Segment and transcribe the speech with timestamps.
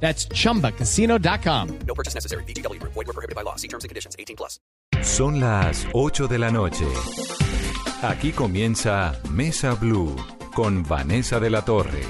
[0.00, 1.78] That's chumbacasino.com.
[1.86, 2.44] No purchase necessary.
[2.44, 2.80] BGW.
[2.82, 3.56] Void were prohibited by law.
[3.56, 4.14] See terms and conditions.
[4.18, 4.60] 18 plus.
[5.02, 6.86] Son las 8 de la noche.
[8.02, 10.14] Aquí comienza Mesa Blue
[10.54, 12.02] con Vanessa de la Torre.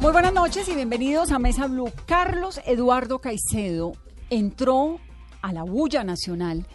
[0.00, 1.90] Muy buenas noches y bienvenidos a Mesa Blue.
[2.06, 3.92] Carlos Eduardo Caicedo
[4.30, 5.00] entró
[5.42, 6.66] a la bulla nacional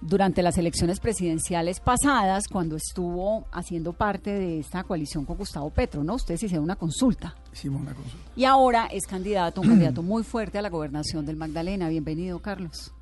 [0.00, 6.04] durante las elecciones presidenciales pasadas cuando estuvo haciendo parte de esta coalición con Gustavo Petro,
[6.04, 6.14] ¿no?
[6.14, 7.34] Ustedes hicieron una consulta.
[7.52, 8.30] Hicimos una consulta.
[8.36, 11.88] Y ahora es candidato, un candidato muy fuerte a la gobernación del Magdalena.
[11.88, 12.92] Bienvenido, Carlos.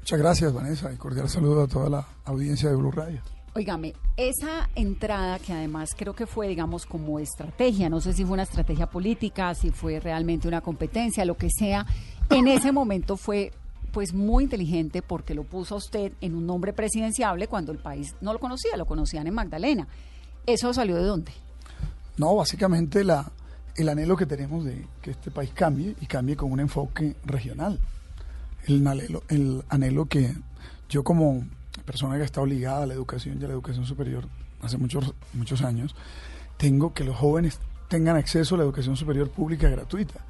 [0.00, 3.20] Muchas gracias, Vanessa, y cordial saludo a toda la audiencia de Blue Radio.
[3.54, 8.34] Óigame, esa entrada que además creo que fue, digamos, como estrategia, no sé si fue
[8.34, 11.84] una estrategia política, si fue realmente una competencia, lo que sea,
[12.30, 13.52] en ese momento fue
[13.90, 18.14] pues muy inteligente porque lo puso a usted en un nombre presidenciable cuando el país
[18.20, 19.88] no lo conocía, lo conocían en Magdalena.
[20.46, 21.32] ¿Eso salió de dónde?
[22.16, 23.30] No, básicamente la,
[23.76, 27.78] el anhelo que tenemos de que este país cambie y cambie con un enfoque regional.
[28.66, 30.34] El anhelo, el anhelo que
[30.88, 31.44] yo como
[31.84, 34.24] persona que está ligada a la educación y a la educación superior
[34.62, 35.94] hace muchos, muchos años,
[36.56, 40.20] tengo que los jóvenes tengan acceso a la educación superior pública gratuita.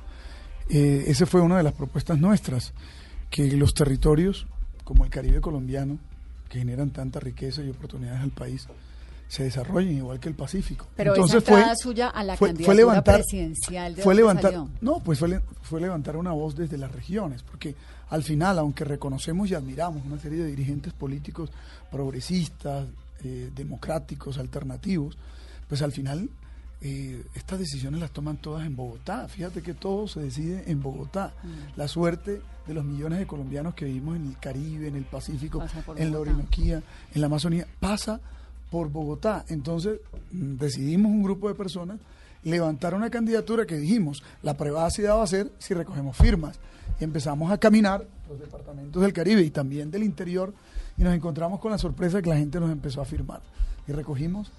[0.69, 2.73] Eh, esa fue una de las propuestas nuestras
[3.31, 4.47] que los territorios
[4.91, 5.99] como el Caribe colombiano,
[6.49, 8.67] que generan tanta riqueza y oportunidades al país,
[9.29, 10.89] se desarrollen igual que el Pacífico.
[10.97, 14.69] Pero Entonces esa entrada suya a la candidatura levantar, presidencial ¿de fue levantar, salió?
[14.81, 17.77] no, pues fue, fue levantar una voz desde las regiones, porque
[18.09, 21.51] al final, aunque reconocemos y admiramos una serie de dirigentes políticos
[21.89, 22.89] progresistas,
[23.23, 25.17] eh, democráticos, alternativos,
[25.69, 26.29] pues al final
[26.83, 29.29] eh, estas decisiones las toman todas en Bogotá.
[29.29, 31.35] Fíjate que todo se decide en Bogotá.
[31.43, 31.79] Mm.
[31.79, 35.63] La suerte de los millones de colombianos que vivimos en el Caribe, en el Pacífico,
[35.97, 36.19] en la.
[36.19, 36.83] Orinoquía,
[37.15, 38.21] en la Amazonía, pasa
[38.71, 39.45] por Bogotá.
[39.49, 40.01] Entonces
[40.33, 41.99] mm, decidimos un grupo de personas
[42.43, 46.59] levantar una candidatura que dijimos, la privacidad va a ser si recogemos firmas.
[46.99, 50.53] Y empezamos a caminar los departamentos del Caribe y también del interior
[50.97, 53.41] y nos encontramos con la sorpresa que la gente nos empezó a firmar.
[53.87, 54.51] Y recogimos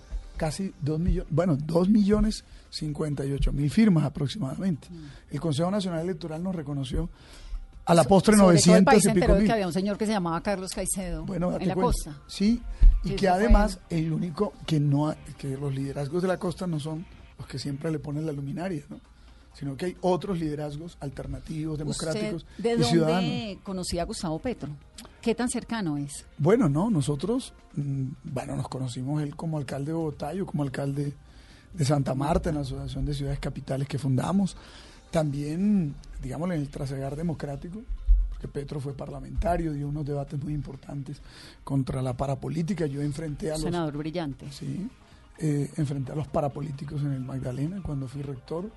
[0.42, 4.88] casi 2 millones, bueno, 2 millones 58 mil firmas aproximadamente.
[5.30, 7.12] El Consejo Nacional Electoral nos reconoció
[7.86, 9.46] a la postre el 900 país y pico mil.
[9.46, 11.82] que había un señor que se llamaba Carlos Caicedo Bueno, en la cuenta.
[11.82, 12.18] costa.
[12.26, 12.60] Sí,
[13.04, 16.38] y que eso fue- además el único que no ha- que los liderazgos de la
[16.38, 17.06] costa no son
[17.38, 19.00] los que siempre le ponen la luminaria, ¿no?
[19.54, 23.58] Sino que hay otros liderazgos alternativos, democráticos ¿Usted de y dónde ciudadanos.
[23.64, 24.70] conocía a Gustavo Petro?
[25.22, 26.26] ¿Qué tan cercano es?
[26.38, 31.14] Bueno, no, nosotros, mm, bueno, nos conocimos él como alcalde de Bogotá, yo como alcalde
[31.74, 34.58] de Santa Marta en la Asociación de Ciudades Capitales que fundamos.
[35.12, 37.82] También, digámoslo, en el trasegar democrático,
[38.30, 41.22] porque Petro fue parlamentario, dio unos debates muy importantes
[41.64, 42.86] contra la parapolítica.
[42.86, 43.62] Yo enfrenté a los...
[43.64, 44.50] Senador brillante.
[44.52, 44.90] Sí,
[45.38, 48.72] eh, enfrenté a los parapolíticos en el Magdalena cuando fui rector.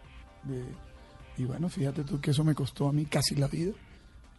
[1.36, 3.72] Y bueno, fíjate tú que eso me costó a mí casi la vida.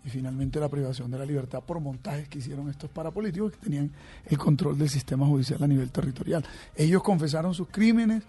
[0.06, 3.92] Y finalmente la privación de la libertad por montajes que hicieron estos parapolíticos que tenían
[4.26, 6.46] el control del sistema judicial a nivel territorial.
[6.76, 8.22] Ellos confesaron sus crímenes,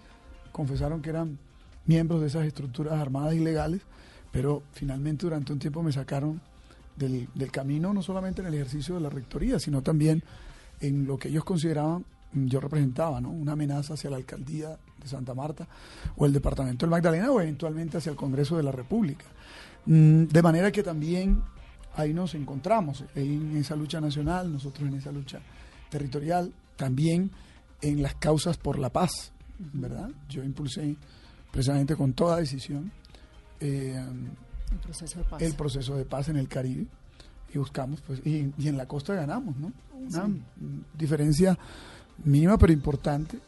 [0.51, 1.37] confesaron que eran
[1.85, 3.81] miembros de esas estructuras armadas ilegales,
[4.31, 6.41] pero finalmente durante un tiempo me sacaron
[6.95, 10.23] del, del camino, no solamente en el ejercicio de la rectoría, sino también
[10.81, 13.29] en lo que ellos consideraban, yo representaba, ¿no?
[13.29, 15.67] una amenaza hacia la alcaldía de Santa Marta
[16.15, 19.25] o el departamento del Magdalena o eventualmente hacia el Congreso de la República.
[19.85, 21.41] Mm, De manera que también
[21.95, 25.39] ahí nos encontramos, en esa lucha nacional, nosotros en esa lucha
[25.89, 27.31] territorial, también
[27.81, 29.31] en las causas por la paz,
[29.73, 30.09] ¿verdad?
[30.29, 30.95] Yo impulsé
[31.51, 32.91] precisamente con toda decisión
[33.59, 33.95] eh,
[34.71, 35.41] El proceso de paz.
[35.41, 36.85] el proceso de paz en el Caribe
[37.53, 39.71] y buscamos, pues, y, y en la costa ganamos, ¿no?
[39.95, 40.29] Una
[40.95, 41.57] diferencia
[42.23, 43.39] mínima pero importante,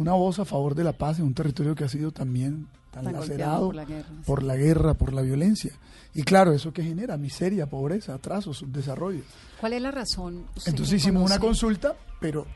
[0.00, 3.04] una voz a favor de la paz en un territorio que ha sido también tan,
[3.12, 4.22] lacerado por la guerra, sí.
[4.26, 5.72] por la guerra, por la violencia.
[6.14, 9.22] Y claro, eso que genera miseria, pobreza, atraso, subdesarrollo.
[9.60, 10.46] ¿Cuál es la razón?
[10.66, 12.46] Entonces hicimos una consulta, pero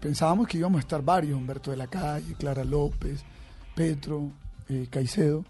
[0.00, 3.22] pensábamos que íbamos a estar varios, Humberto de la Calle, Clara López,
[3.74, 4.30] Petro,
[4.68, 5.44] eh, Caicedo,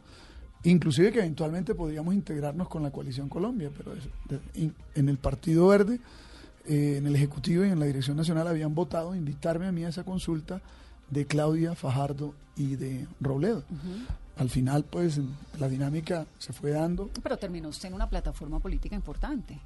[0.64, 5.18] inclusive que eventualmente podríamos integrarnos con la coalición Colombia, pero es- de- in- en el
[5.18, 6.00] Partido Verde,
[6.66, 9.88] eh, en el Ejecutivo y en la Dirección Nacional habían votado invitarme a mí a
[9.88, 10.60] esa consulta
[11.12, 13.64] de Claudia Fajardo y de Robledo.
[14.38, 15.20] Al final, pues,
[15.60, 17.10] la dinámica se fue dando.
[17.22, 19.60] Pero terminó usted en una plataforma política importante.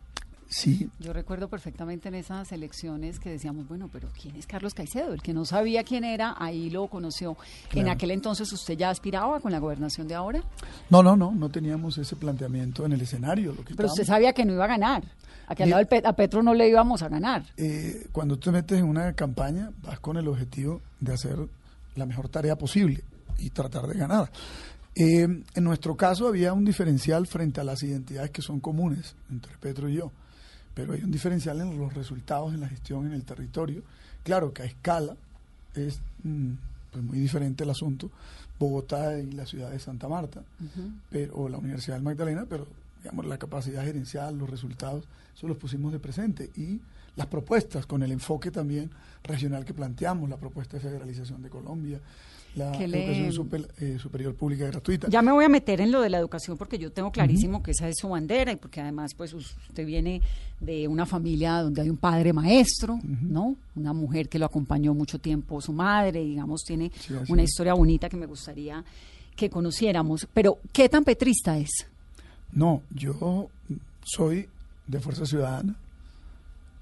[0.49, 5.13] Sí, Yo recuerdo perfectamente en esas elecciones que decíamos, bueno, pero ¿quién es Carlos Caicedo?
[5.13, 7.37] El que no sabía quién era, ahí lo conoció.
[7.73, 10.43] En aquel entonces usted ya aspiraba con la gobernación de ahora,
[10.89, 13.53] no, no, no, no teníamos ese planteamiento en el escenario.
[13.55, 15.03] Lo que pero usted sabía que no iba a ganar.
[15.49, 17.45] A que al lado Pet- a Petro no le íbamos a ganar.
[17.57, 21.39] eh, cuando te metes en una campaña, vas con el objetivo de hacer
[21.97, 23.03] la mejor tarea posible
[23.39, 24.31] y tratar de ganar.
[24.95, 25.23] Eh,
[25.55, 29.89] en nuestro caso había un diferencial frente a las identidades que son comunes entre Petro
[29.89, 30.11] y yo,
[30.77, 33.83] pero hay un diferencial en los resultados en la gestión en el territorio.
[34.23, 35.17] Claro que a escala
[35.75, 36.53] es mm,
[36.93, 38.11] pues muy diferente el asunto,
[38.59, 40.43] Bogotá y la ciudad de Santa Marta,
[41.09, 42.67] pero, o la Universidad del Magdalena, pero
[43.03, 46.79] digamos la capacidad gerencial, los resultados, eso los pusimos de presente y
[47.17, 48.91] las propuestas con el enfoque también
[49.25, 52.01] regional que planteamos, la propuesta de federalización de Colombia,
[52.57, 55.09] la Que le- educación super- eh, superior pública gratuita.
[55.09, 57.71] Ya me voy a meter en lo de la educación porque yo tengo clarísimo que
[57.71, 60.21] esa es su bandera y porque además pues usted viene
[60.61, 63.57] de una familia donde hay un padre maestro, ¿no?
[63.77, 68.09] Una mujer que lo acompañó mucho tiempo, su madre, digamos, tiene Sí, una historia bonita
[68.09, 68.83] que me gustaría
[69.37, 70.27] que conociéramos.
[70.33, 71.87] Pero, ¿qué tan petrista es?
[72.53, 73.51] No, yo
[74.03, 74.49] soy
[74.87, 75.77] de Fuerza Ciudadana.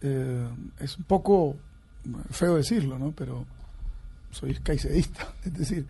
[0.02, 0.46] Eh,
[0.78, 1.56] es un poco
[2.30, 3.10] feo decirlo, ¿no?
[3.12, 3.44] Pero
[4.34, 5.32] soy caicedista.
[5.44, 5.86] Es decir,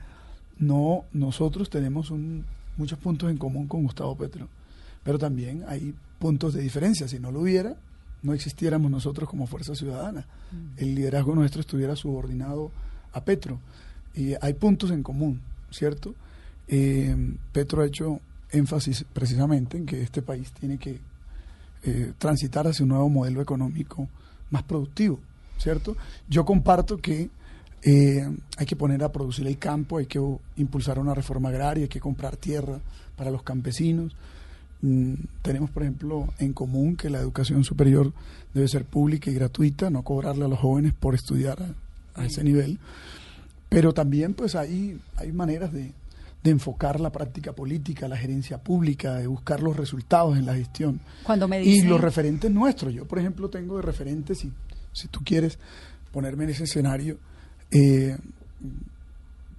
[0.59, 2.45] no, nosotros tenemos un-
[2.77, 4.49] muchos puntos en común con Gustavo Petro,
[5.03, 7.09] pero también hay puntos de diferencia.
[7.09, 7.77] Si no lo hubiera,
[8.23, 10.27] no existiéramos nosotros como Fuerza Ciudadana.
[10.77, 12.71] El liderazgo nuestro estuviera subordinado
[13.13, 13.59] a Petro.
[14.15, 15.41] Y hay puntos en común,
[15.71, 16.15] ¿cierto?
[16.69, 17.15] Eh,
[17.53, 18.21] Petro ha hecho
[18.51, 21.01] énfasis precisamente en que este país tiene que
[21.83, 24.09] eh, transitar hacia un nuevo modelo económico
[24.51, 25.19] más productivo,
[25.59, 25.97] ¿cierto?
[26.29, 27.29] Yo comparto que
[27.87, 28.27] eh,
[28.57, 31.89] hay que poner a producir el campo, hay que uh, impulsar una reforma agraria, hay
[31.89, 32.81] que comprar tierra
[33.15, 34.17] para los campesinos.
[34.81, 38.13] Mm, tenemos, por ejemplo, en común que la educación superior
[38.55, 42.43] debe ser pública y gratuita, no cobrarle a los jóvenes por estudiar a, a ese
[42.43, 42.79] nivel.
[43.69, 45.93] Pero también pues hay, hay maneras de,
[46.43, 51.01] de enfocar la práctica política, la gerencia pública, de buscar los resultados en la gestión.
[51.23, 52.95] Cuando me Y los referentes nuestros.
[52.95, 54.53] Yo, por ejemplo, tengo de referentes, si,
[54.93, 55.59] si tú quieres
[56.13, 57.19] ponerme en ese escenario,
[57.75, 58.17] eh,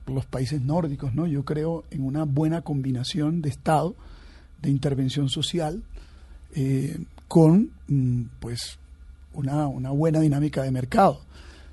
[0.08, 1.28] los países nórdicos, ¿no?
[1.28, 3.96] Yo creo en una buena combinación de Estado,
[4.62, 5.84] de intervención social,
[6.54, 6.98] eh,
[7.28, 8.80] con, mm, pues,
[9.34, 11.22] una, una buena dinámica de mercado.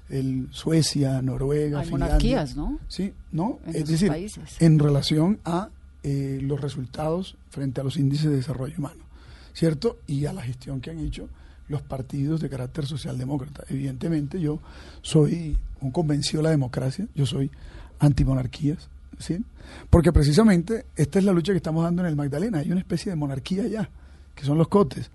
[0.09, 2.07] El Suecia, Noruega, Hay Finlandia.
[2.07, 2.79] monarquías, ¿no?
[2.89, 3.61] Sí, ¿no?
[3.67, 4.61] En es decir, países.
[4.61, 5.71] en relación a
[6.03, 9.05] eh, los resultados frente a los índices de desarrollo humano,
[9.53, 9.99] ¿cierto?
[10.09, 11.29] Y a la gestión que han hecho
[11.69, 13.63] los partidos de carácter socialdemócrata.
[13.69, 14.59] Evidentemente yo
[15.01, 17.51] soy un convencido de la democracia, yo soy
[17.99, 18.89] antimonarquías,
[19.19, 19.45] ¿sí?
[19.91, 23.11] Porque precisamente esta es la lucha que estamos dando en el Magdalena, hay una especie
[23.11, 23.89] de monarquía ya,
[24.35, 25.11] que son los cotes,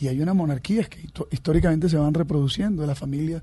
[0.00, 3.42] y hay unas monarquías que históricamente se van reproduciendo de las familias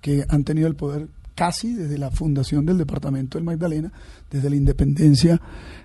[0.00, 3.90] que han tenido el poder casi desde la fundación del departamento del Magdalena,
[4.30, 5.40] desde la independencia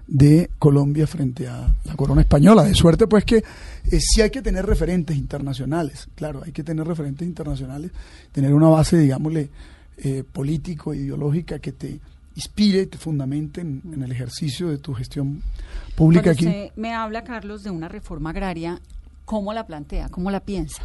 [0.08, 2.64] de Colombia frente a la corona española.
[2.64, 6.86] De suerte pues que eh, sí hay que tener referentes internacionales, claro, hay que tener
[6.86, 7.92] referentes internacionales,
[8.32, 9.50] tener una base, digámosle,
[9.98, 12.00] eh, político, ideológica que te
[12.36, 15.42] inspire y te fundamente en, en el ejercicio de tu gestión
[15.96, 16.46] pública Cuando aquí.
[16.48, 18.82] usted me habla, Carlos, de una reforma agraria,
[19.24, 20.10] ¿cómo la plantea?
[20.10, 20.84] ¿Cómo la piensa?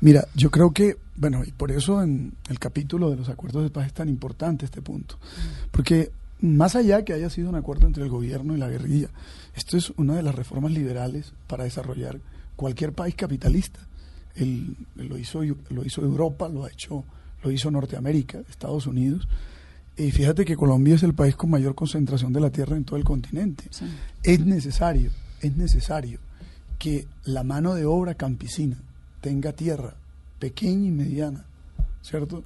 [0.00, 3.70] Mira, yo creo que, bueno, y por eso en el capítulo de los acuerdos de
[3.70, 5.18] paz es tan importante este punto.
[5.70, 6.10] Porque
[6.40, 9.08] más allá que haya sido un acuerdo entre el gobierno y la guerrilla,
[9.54, 12.20] esto es una de las reformas liberales para desarrollar
[12.56, 13.80] cualquier país capitalista.
[14.34, 17.04] El- lo, hizo, lo hizo Europa, lo ha hecho,
[17.46, 19.28] lo hizo Norteamérica, Estados Unidos.
[19.96, 22.96] Y fíjate que Colombia es el país con mayor concentración de la tierra en todo
[22.96, 23.64] el continente.
[23.70, 23.86] Sí.
[24.22, 25.10] Es necesario,
[25.40, 26.18] es necesario
[26.78, 28.76] que la mano de obra campesina
[29.20, 29.94] tenga tierra
[30.38, 31.44] pequeña y mediana,
[32.02, 32.42] ¿cierto?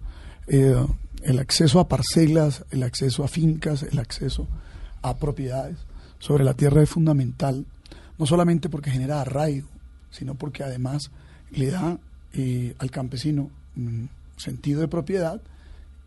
[0.47, 0.77] Eh,
[1.23, 4.47] el acceso a parcelas, el acceso a fincas, el acceso
[5.03, 5.79] a propiedades
[6.19, 7.65] sobre la tierra es fundamental,
[8.19, 9.69] no solamente porque genera arraigo,
[10.11, 11.11] sino porque además
[11.51, 11.99] le da
[12.35, 14.05] eh, al campesino mm,
[14.41, 15.41] sentido de propiedad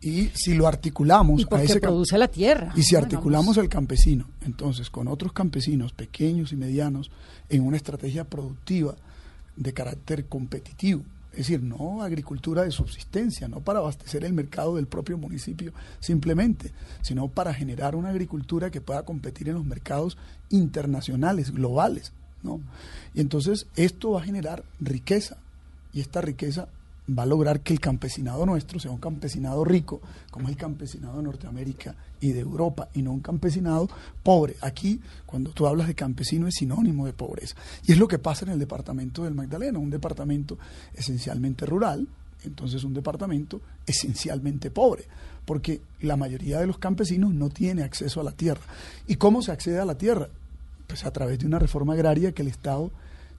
[0.00, 2.72] y si lo articulamos Y a porque ese cam- produce la tierra.
[2.76, 7.10] y si articulamos al campesino, entonces, con otros campesinos pequeños y medianos,
[7.48, 8.96] en una estrategia productiva
[9.56, 14.86] de carácter competitivo, es decir, no agricultura de subsistencia, no para abastecer el mercado del
[14.86, 16.70] propio municipio simplemente,
[17.02, 20.16] sino para generar una agricultura que pueda competir en los mercados
[20.50, 22.12] internacionales, globales,
[22.42, 22.60] ¿no?
[23.14, 25.38] Y entonces esto va a generar riqueza,
[25.92, 26.68] y esta riqueza
[27.06, 31.18] va a lograr que el campesinado nuestro sea un campesinado rico, como es el campesinado
[31.18, 33.88] de Norteamérica y de Europa, y no un campesinado
[34.22, 34.56] pobre.
[34.62, 37.56] Aquí, cuando tú hablas de campesino, es sinónimo de pobreza.
[37.86, 40.58] Y es lo que pasa en el departamento del Magdalena, un departamento
[40.94, 42.08] esencialmente rural,
[42.44, 45.04] entonces un departamento esencialmente pobre,
[45.44, 48.62] porque la mayoría de los campesinos no tiene acceso a la tierra.
[49.06, 50.28] ¿Y cómo se accede a la tierra?
[50.86, 52.90] Pues a través de una reforma agraria que el Estado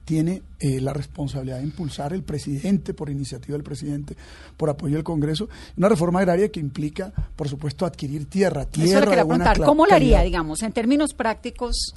[0.06, 4.16] tiene eh, la responsabilidad de impulsar el presidente, por iniciativa del presidente,
[4.56, 9.00] por apoyo del Congreso, una reforma agraria que implica, por supuesto, adquirir tierra, tierra Eso
[9.00, 11.92] le quería preguntar, ¿cómo lo haría, digamos, en términos prácticos,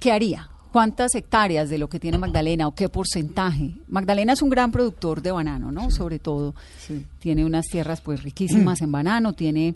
[0.00, 0.50] qué haría?
[0.72, 3.74] ¿Cuántas hectáreas de lo que tiene Magdalena o qué porcentaje?
[3.86, 5.90] Magdalena es un gran productor de banano, ¿no?
[5.92, 6.54] Sobre todo.
[6.84, 7.06] Sí.
[7.20, 9.74] Tiene unas tierras pues riquísimas en banano, tiene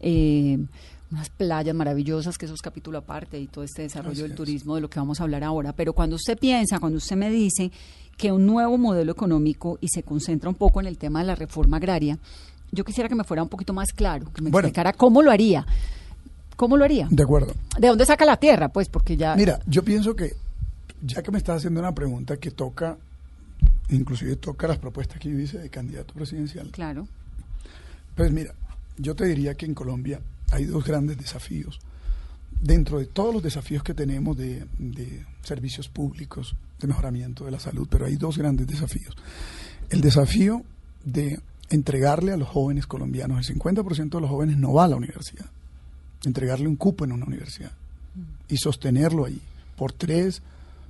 [0.00, 0.58] eh,
[1.12, 4.80] unas playas maravillosas, que eso es capítulo aparte, y todo este desarrollo del turismo de
[4.80, 5.72] lo que vamos a hablar ahora.
[5.72, 7.70] Pero cuando usted piensa, cuando usted me dice
[8.16, 11.34] que un nuevo modelo económico y se concentra un poco en el tema de la
[11.34, 12.18] reforma agraria,
[12.72, 14.66] yo quisiera que me fuera un poquito más claro, que me Bueno.
[14.68, 15.64] explicara cómo lo haría.
[16.56, 17.06] ¿Cómo lo haría?
[17.10, 17.54] De acuerdo.
[17.78, 18.68] ¿De dónde saca la tierra?
[18.70, 19.36] Pues porque ya...
[19.36, 20.32] Mira, yo pienso que,
[21.02, 22.96] ya que me estás haciendo una pregunta que toca,
[23.90, 27.06] inclusive toca las propuestas que yo hice de candidato presidencial, Claro.
[28.16, 28.54] Pues mira,
[28.96, 31.80] yo te diría que en Colombia hay dos grandes desafíos.
[32.60, 34.66] Dentro de todos los desafíos que tenemos de,
[35.42, 39.14] servicios públicos, de mejoramiento de la salud, pero hay dos grandes desafíos.
[39.90, 40.62] El desafío
[41.04, 44.96] de entregarle a los jóvenes colombianos, el 50% de los jóvenes no va a la
[44.96, 45.46] universidad,
[46.24, 47.72] entregarle un cupo en una universidad
[48.48, 49.40] y sostenerlo ahí
[49.76, 50.42] por tres,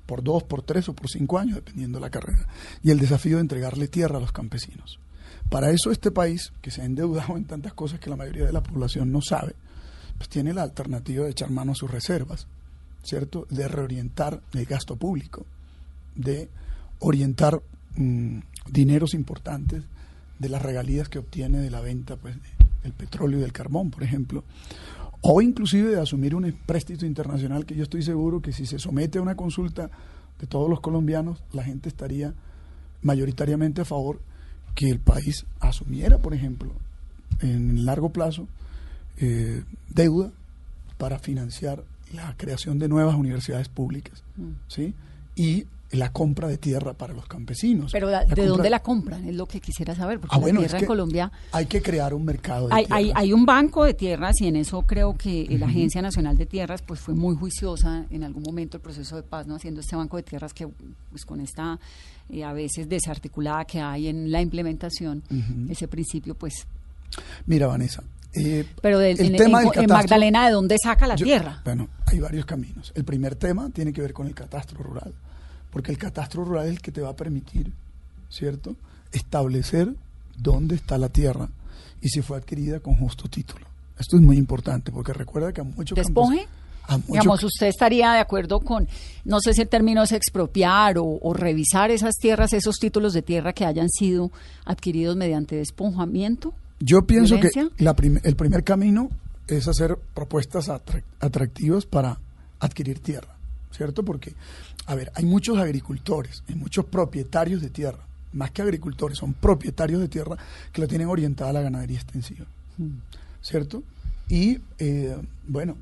[0.06, 2.46] por dos, por tres o por cinco años, dependiendo de la carrera.
[2.82, 5.00] Y el desafío de entregarle tierra a los campesinos.
[5.50, 8.52] Para eso este país, que se ha endeudado en tantas cosas que la mayoría de
[8.52, 9.54] la población no sabe,
[10.18, 12.46] pues tiene la alternativa de echar mano a sus reservas,
[13.02, 13.46] ¿cierto?
[13.50, 15.46] De reorientar el gasto público,
[16.14, 16.48] de
[16.98, 17.60] orientar
[17.96, 18.38] mm,
[18.70, 19.84] dineros importantes
[20.38, 22.42] de las regalías que obtiene de la venta pues, de-
[22.82, 24.44] del petróleo y del carbón, por ejemplo,
[25.20, 29.18] o inclusive de asumir un empréstito internacional que yo estoy seguro que si se somete
[29.18, 29.90] a una consulta
[30.38, 32.34] de todos los colombianos, la gente estaría
[33.02, 34.20] mayoritariamente a favor
[34.76, 36.72] que el país asumiera, por ejemplo,
[37.40, 38.46] en largo plazo,
[39.16, 40.30] eh, deuda
[40.98, 44.22] para financiar la creación de nuevas universidades públicas,
[44.68, 44.94] ¿sí?
[45.34, 47.92] Y la compra de tierra para los campesinos.
[47.92, 49.28] Pero La ¿de compra- dónde la compran?
[49.28, 51.32] Es lo que quisiera saber, porque Ah, la bueno, es tierra que en Colombia...
[51.52, 53.22] hay que crear un mercado de Hay, hay, tierras.
[53.22, 56.82] hay un banco de tierras y en eso creo que la Agencia Nacional de Tierras
[56.82, 59.54] pues fue muy juiciosa en algún momento el proceso de paz, ¿no?
[59.56, 60.66] haciendo este banco de tierras que
[61.10, 61.78] pues con esta
[62.30, 65.22] eh, a veces desarticulada que hay en la implementación,
[65.68, 66.66] ese principio pues...
[67.46, 68.02] Mira, Vanessa.
[68.34, 71.14] eh, Pero del- el en, tema en- del en catastro- Magdalena, ¿de dónde saca la
[71.14, 71.60] Yo- tierra?
[71.64, 72.92] Bueno, hay varios caminos.
[72.96, 75.14] El primer tema tiene que ver con el catastro rural,
[75.76, 77.70] porque el catastro rural es el que te va a permitir,
[78.30, 78.76] ¿cierto?,
[79.12, 79.92] establecer
[80.38, 81.50] dónde está la tierra
[82.00, 83.66] y si fue adquirida con justo título.
[83.98, 86.46] Esto es muy importante, porque recuerda que a muchos ¿Despoje?
[87.08, 88.88] Digamos, usted estaría de acuerdo con,
[89.26, 93.20] no sé si el término es expropiar o, o revisar esas tierras, esos títulos de
[93.20, 94.30] tierra que hayan sido
[94.64, 96.54] adquiridos mediante despojamiento.
[96.80, 97.84] Yo pienso que ¿Violencia?
[97.84, 99.10] la prim- el primer camino
[99.46, 102.18] es hacer propuestas atrac- atractivas para
[102.60, 103.36] adquirir tierra,
[103.72, 104.02] ¿cierto?
[104.02, 104.32] Porque,
[104.86, 107.98] a ver, hay muchos agricultores, hay muchos propietarios de tierra,
[108.32, 110.36] más que agricultores, son propietarios de tierra
[110.72, 112.46] que lo tienen orientada a la ganadería extensiva,
[113.42, 113.82] ¿cierto?
[114.28, 115.16] Y, eh,
[115.46, 115.76] bueno,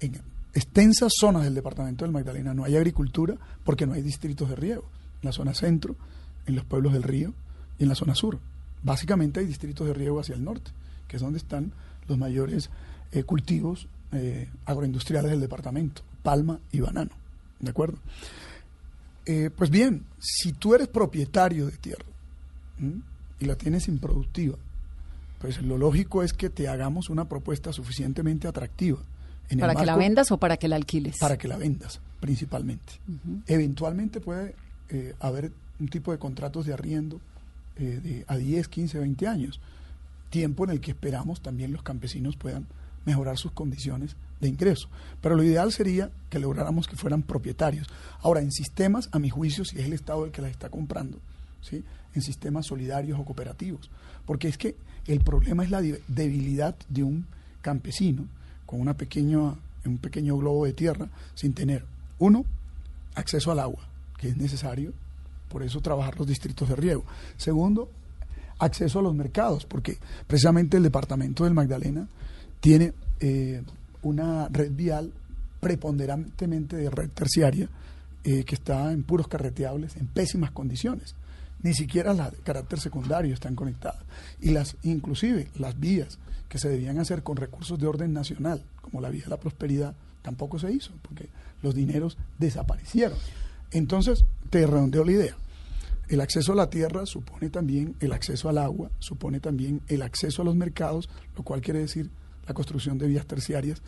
[0.00, 0.20] en
[0.54, 4.84] extensas zonas del departamento del Magdalena no hay agricultura porque no hay distritos de riego.
[5.22, 5.96] En la zona centro,
[6.46, 7.32] en los pueblos del río
[7.78, 8.38] y en la zona sur.
[8.82, 10.70] Básicamente hay distritos de riego hacia el norte,
[11.08, 11.72] que es donde están
[12.08, 12.70] los mayores
[13.12, 17.10] eh, cultivos eh, agroindustriales del departamento, palma y banano.
[17.60, 17.98] ¿De acuerdo?
[19.26, 22.04] Eh, pues bien, si tú eres propietario de tierra
[22.78, 23.02] ¿m?
[23.38, 24.56] y la tienes improductiva,
[25.38, 28.98] pues lo lógico es que te hagamos una propuesta suficientemente atractiva.
[29.48, 31.18] en el ¿Para que la vendas o para que la alquiles?
[31.18, 32.94] para que la vendas, principalmente.
[33.46, 34.54] Eventualmente puede
[34.88, 37.20] eh, haber un tipo de contratos de arriendo
[37.76, 39.60] eh, de a 10, 15, 20 años,
[40.28, 42.66] tiempo en el que esperamos también los campesinos puedan
[43.06, 44.88] mejorar sus condiciones de ingreso.
[45.20, 47.88] Pero lo ideal sería que lográramos que fueran propietarios.
[48.20, 51.18] Ahora, en sistemas, a mi juicio, si es el Estado el que las está comprando,
[51.60, 51.84] ¿sí?
[52.14, 53.90] en sistemas solidarios o cooperativos.
[54.26, 57.26] Porque es que el problema es la debilidad de un
[57.62, 58.24] campesino
[58.66, 59.54] con una pequeña,
[59.84, 61.84] un pequeño globo de tierra sin tener,
[62.18, 62.44] uno,
[63.14, 63.82] acceso al agua,
[64.18, 64.92] que es necesario,
[65.48, 67.04] por eso trabajar los distritos de riego.
[67.36, 67.90] Segundo,
[68.58, 72.06] acceso a los mercados, porque precisamente el departamento del Magdalena
[72.60, 73.62] tiene eh,
[74.02, 75.12] una red vial
[75.60, 77.68] preponderantemente de red terciaria
[78.24, 81.14] eh, que está en puros carreteables, en pésimas condiciones.
[81.62, 84.02] ni siquiera las de carácter secundario están conectadas.
[84.40, 89.00] Y las, inclusive las vías que se debían hacer con recursos de orden nacional, como
[89.00, 91.28] la vía de la prosperidad, tampoco se hizo, porque
[91.62, 93.18] los dineros desaparecieron.
[93.70, 95.36] Entonces, te redondeo la idea.
[96.08, 100.42] El acceso a la tierra supone también el acceso al agua, supone también el acceso
[100.42, 102.10] a los mercados, lo cual quiere decir
[102.50, 103.80] la construcción de vías terciarias,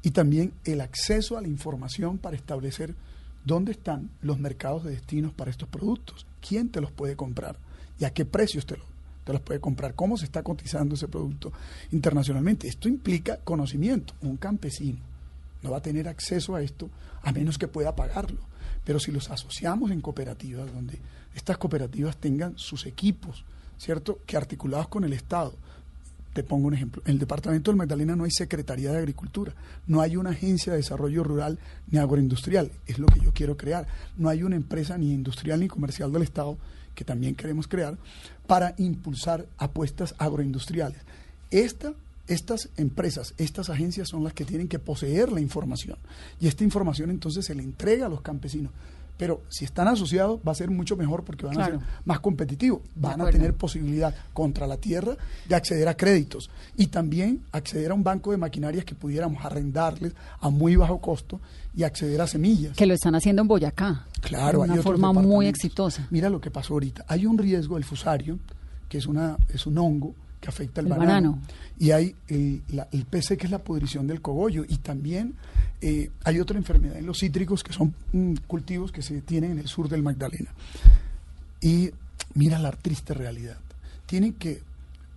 [0.00, 2.94] y también el acceso a la información para establecer
[3.44, 7.58] dónde están los mercados de destinos para estos productos, quién te los puede comprar
[7.98, 8.76] y a qué precios te,
[9.24, 11.52] te los puede comprar, cómo se está cotizando ese producto
[11.90, 12.68] internacionalmente.
[12.68, 14.14] Esto implica conocimiento.
[14.20, 15.00] Un campesino
[15.62, 16.90] no va a tener acceso a esto
[17.22, 18.40] a menos que pueda pagarlo.
[18.84, 21.00] Pero si los asociamos en cooperativas, donde
[21.34, 23.44] estas cooperativas tengan sus equipos,
[23.76, 24.20] ¿cierto?
[24.24, 25.54] Que articulados con el Estado.
[26.34, 27.00] Te pongo un ejemplo.
[27.06, 29.54] En el departamento del Magdalena no hay Secretaría de Agricultura,
[29.86, 31.60] no hay una agencia de desarrollo rural
[31.90, 33.86] ni agroindustrial, es lo que yo quiero crear.
[34.18, 36.58] No hay una empresa ni industrial ni comercial del Estado
[36.94, 37.96] que también queremos crear
[38.46, 40.98] para impulsar apuestas agroindustriales.
[41.50, 41.94] Esta
[42.26, 45.98] estas empresas, estas agencias son las que tienen que poseer la información
[46.40, 48.72] y esta información entonces se le entrega a los campesinos.
[49.16, 52.80] Pero si están asociados va a ser mucho mejor porque van a ser más competitivos,
[52.96, 55.16] van a tener posibilidad contra la tierra
[55.48, 60.14] de acceder a créditos y también acceder a un banco de maquinarias que pudiéramos arrendarles
[60.40, 61.40] a muy bajo costo
[61.76, 62.76] y acceder a semillas.
[62.76, 64.06] Que lo están haciendo en Boyacá.
[64.20, 66.06] Claro, de una forma muy exitosa.
[66.10, 67.04] Mira lo que pasó ahorita.
[67.08, 68.38] Hay un riesgo del fusario,
[68.88, 71.38] que es una es un hongo que afecta el, banano.
[71.78, 74.64] Y hay el, la, el PC, que es la pudrición del cogollo.
[74.68, 75.34] Y también
[75.80, 79.58] eh, hay otra enfermedad en los cítricos, que son mm, cultivos que se tienen en
[79.60, 80.52] el sur del Magdalena.
[81.62, 81.90] Y
[82.34, 83.56] mira la triste realidad.
[84.04, 84.62] Tienen que,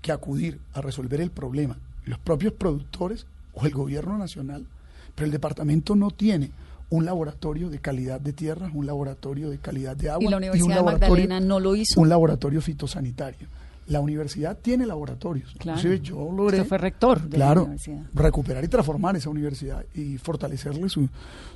[0.01, 4.65] que acudir a resolver el problema los propios productores o el gobierno nacional,
[5.13, 6.51] pero el departamento no tiene
[6.89, 10.24] un laboratorio de calidad de tierra, un laboratorio de calidad de agua.
[10.24, 12.00] Y la Universidad de Magdalena no lo hizo.
[12.00, 13.48] Un laboratorio fitosanitario.
[13.88, 15.53] La universidad tiene laboratorios.
[15.58, 15.79] Claro.
[15.79, 16.58] Inclusive yo logré.
[16.58, 18.01] Usted fue rector de claro, la universidad.
[18.13, 21.08] recuperar y transformar esa universidad y fortalecerle su,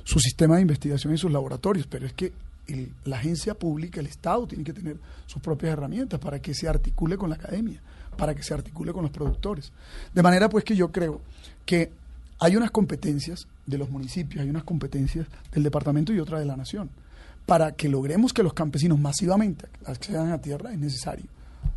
[0.04, 1.86] su sistema de investigación y sus laboratorios.
[1.86, 2.32] Pero es que
[2.68, 4.96] el- la agencia pública, el Estado, tiene que tener
[5.26, 7.80] sus propias herramientas para que se articule con la academia,
[8.16, 9.70] para que se articule con los productores.
[10.14, 11.20] De manera pues que yo creo
[11.66, 11.90] que
[12.40, 16.56] hay unas competencias de los municipios, hay unas competencias del departamento y otras de la
[16.56, 16.88] nación.
[17.46, 21.26] Para que logremos que los campesinos masivamente accedan a tierra es necesario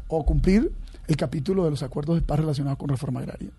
[0.08, 0.72] o cumplir
[1.08, 3.50] el capítulo de los acuerdos de paz relacionados con reforma agraria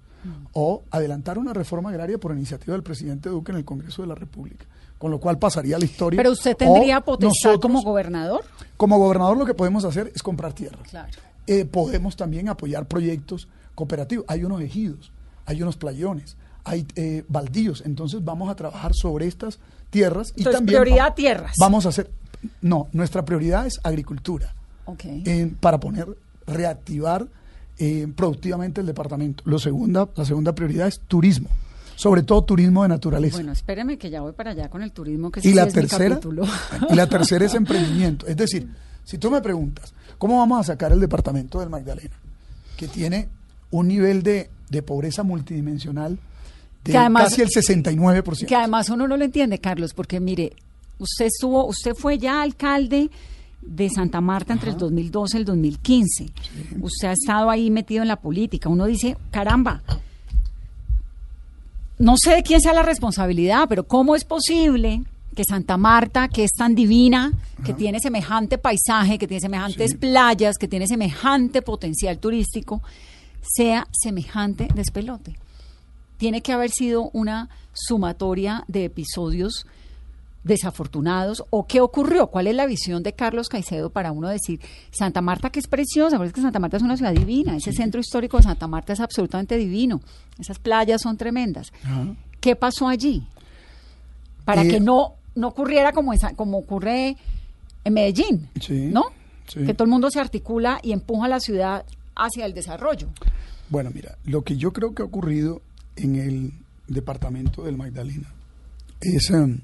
[0.54, 4.16] o adelantar una reforma agraria por iniciativa del presidente Duque en el Congreso de la
[4.16, 4.64] República,
[4.98, 6.16] con lo cual pasaría la historia.
[6.16, 8.44] Pero usted tendría potestad nosotros, como gobernador.
[8.76, 10.78] como gobernador lo que podemos hacer es comprar tierra.
[10.90, 11.12] Claro.
[11.46, 14.24] Eh, podemos también apoyar proyectos cooperativos.
[14.28, 15.12] Hay unos ejidos,
[15.44, 17.84] hay unos playones, hay eh, baldíos.
[17.86, 21.52] Entonces vamos a trabajar sobre estas tierras y Entonces, también prioridad va- tierras.
[21.60, 22.10] Vamos a hacer.
[22.62, 24.52] No, nuestra prioridad es agricultura
[25.60, 26.08] para poner
[26.46, 27.26] reactivar
[27.78, 29.42] eh, productivamente el departamento.
[29.46, 31.48] Lo segunda, la segunda prioridad es turismo,
[31.94, 33.36] sobre todo turismo de naturaleza.
[33.36, 35.74] Bueno, espéreme que ya voy para allá con el turismo, que y la sí es
[35.74, 36.20] mi tercera
[36.90, 38.26] y la tercera es emprendimiento.
[38.26, 38.68] Es decir,
[39.04, 42.14] si tú me preguntas cómo vamos a sacar el departamento del Magdalena,
[42.76, 43.28] que tiene
[43.70, 46.18] un nivel de, de pobreza multidimensional
[46.84, 48.46] de Que además- casi el 69%.
[48.46, 50.52] Que además uno no lo entiende, Carlos, porque mire,
[50.98, 53.10] usted estuvo, usted fue ya alcalde
[53.66, 56.26] de Santa Marta entre el 2012 y el 2015.
[56.80, 58.68] Usted ha estado ahí metido en la política.
[58.68, 59.82] Uno dice, caramba,
[61.98, 65.02] no sé de quién sea la responsabilidad, pero ¿cómo es posible
[65.34, 67.32] que Santa Marta, que es tan divina,
[67.64, 69.96] que tiene semejante paisaje, que tiene semejantes Sí.
[69.98, 72.82] playas, que tiene semejante potencial turístico,
[73.42, 75.36] sea semejante despelote?
[76.18, 79.66] tiene que haber sido una sumatoria de episodios
[80.46, 85.20] desafortunados o qué ocurrió, cuál es la visión de Carlos Caicedo para uno decir Santa
[85.20, 88.00] Marta que es preciosa, porque es que Santa Marta es una ciudad divina, ese centro
[88.00, 90.00] histórico de Santa Marta es absolutamente divino,
[90.38, 91.72] esas playas son tremendas.
[91.84, 92.06] Ajá.
[92.40, 93.26] ¿Qué pasó allí?
[94.44, 97.16] Para Eh, que no, no ocurriera como, esa, como ocurre
[97.84, 99.06] en Medellín, Sí, ¿no?
[99.48, 99.64] sí.
[99.64, 103.08] Que todo el mundo se articula y empuja a la ciudad hacia el desarrollo.
[103.68, 105.60] Bueno, mira, lo que yo creo que ha ocurrido
[105.96, 106.52] en el
[106.86, 108.32] departamento del Magdalena
[109.00, 109.58] es, em,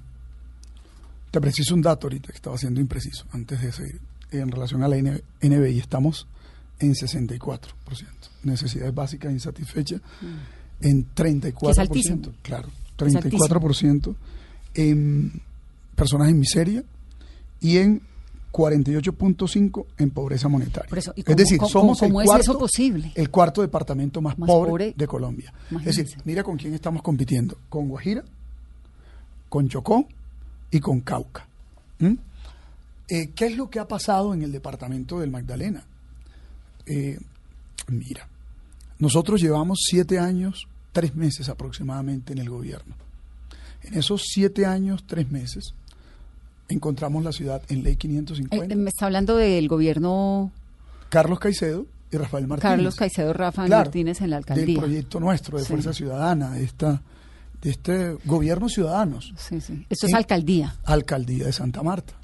[1.33, 4.89] te preciso un dato ahorita que estaba siendo impreciso antes de seguir, en relación a
[4.89, 6.29] la NBI, estamos
[6.79, 7.69] en 64%,
[8.45, 10.01] necesidades básicas insatisfechas,
[10.81, 11.67] en 34%, Mm.
[11.67, 12.23] Que es altísimo.
[12.43, 14.15] claro, Es 34%
[14.75, 15.41] en
[15.97, 16.85] personas en miseria
[17.61, 18.03] y en
[18.53, 20.89] 48.5 en pobreza monetaria.
[20.89, 23.13] Por eso, ¿y es cómo- decir, cómo- somos cómo el es cuarto, eso posible?
[23.15, 24.95] el cuarto departamento más, Más pobre, pobre.
[24.97, 25.53] de Colombia.
[25.85, 28.25] Es decir, mira con quién estamos compitiendo, con Guajira,
[29.49, 30.07] con Chocó
[30.73, 31.47] y con Cauca.
[32.01, 32.15] ¿Mm?
[33.09, 35.85] Eh, ¿Qué es lo que ha pasado en el departamento del Magdalena?
[36.87, 37.19] Eh,
[37.89, 38.27] mira,
[38.99, 42.95] nosotros llevamos siete años, tres meses aproximadamente en el gobierno.
[43.83, 45.75] En esos siete años, tres meses,
[46.69, 48.75] encontramos la ciudad en ley Eh, 550.
[48.77, 50.51] me está hablando del gobierno
[51.11, 52.73] Carlos Caicedo y Rafael Martínez.
[52.73, 54.79] Carlos Caicedo Rafa Claro, Martínez en la Del alcaldía.
[54.79, 55.71] proyecto nuestro, de Sí.
[55.71, 57.03] Fuerza Ciudadana, esta,
[57.63, 59.33] de este gobierno ciudadanos.
[59.37, 59.87] Sí, sí.
[59.89, 60.77] Esto es En- alcaldía.
[60.85, 62.15] Alcaldía de Santa Marta.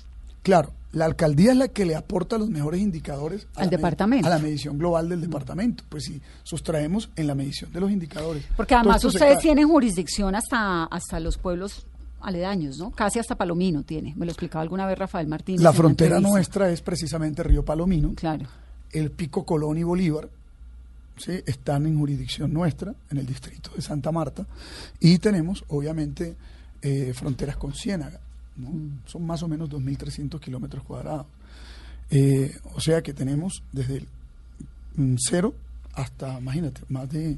[0.43, 4.27] Claro, la alcaldía es la que le aporta los mejores indicadores a Al departamento.
[4.27, 5.85] a la medición global del departamento.
[5.89, 8.45] Pues si sustraemos en la medición de los indicadores.
[8.57, 11.87] Porque además se ustedes tienen jurisdicción hasta, hasta los pueblos
[12.21, 12.91] aledaños, ¿no?
[12.91, 14.15] Casi hasta Palomino tiene.
[14.17, 15.61] Me lo explicaba alguna vez Rafael Martínez.
[15.61, 18.15] La frontera nuestra es precisamente Río Palomino.
[18.17, 18.47] Claro.
[18.91, 20.29] El Pico Colón y Bolívar
[21.19, 21.43] ¿sí?
[21.47, 24.47] están en jurisdicción nuestra, en el distrito de Santa Marta.
[25.01, 26.37] Y tenemos, obviamente,
[26.83, 28.21] eh, fronteras con Ciénaga.
[28.57, 28.71] ¿no?
[29.07, 31.27] Son más o menos 2.300 kilómetros cuadrados.
[32.11, 34.09] Eh, o sea que tenemos desde el
[34.97, 35.55] mm, cero
[35.95, 37.37] hasta, imagínate, más de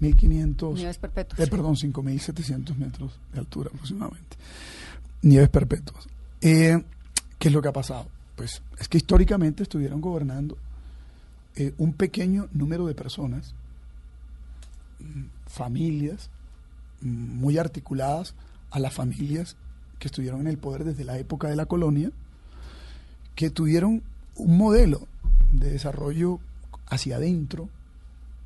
[0.00, 0.74] 1.500...
[0.74, 1.40] Nieves perpetuas.
[1.40, 4.36] Eh, perdón, 5.700 metros de altura aproximadamente.
[5.22, 6.06] Nieves perpetuas.
[6.40, 6.82] Eh,
[7.38, 8.08] ¿Qué es lo que ha pasado?
[8.36, 10.56] Pues es que históricamente estuvieron gobernando
[11.56, 13.54] eh, un pequeño número de personas,
[15.00, 16.30] mm, familias
[17.00, 18.34] mm, muy articuladas
[18.70, 19.56] a las familias
[19.98, 22.10] que estuvieron en el poder desde la época de la colonia,
[23.34, 24.02] que tuvieron
[24.36, 25.06] un modelo
[25.52, 26.40] de desarrollo
[26.86, 27.68] hacia adentro,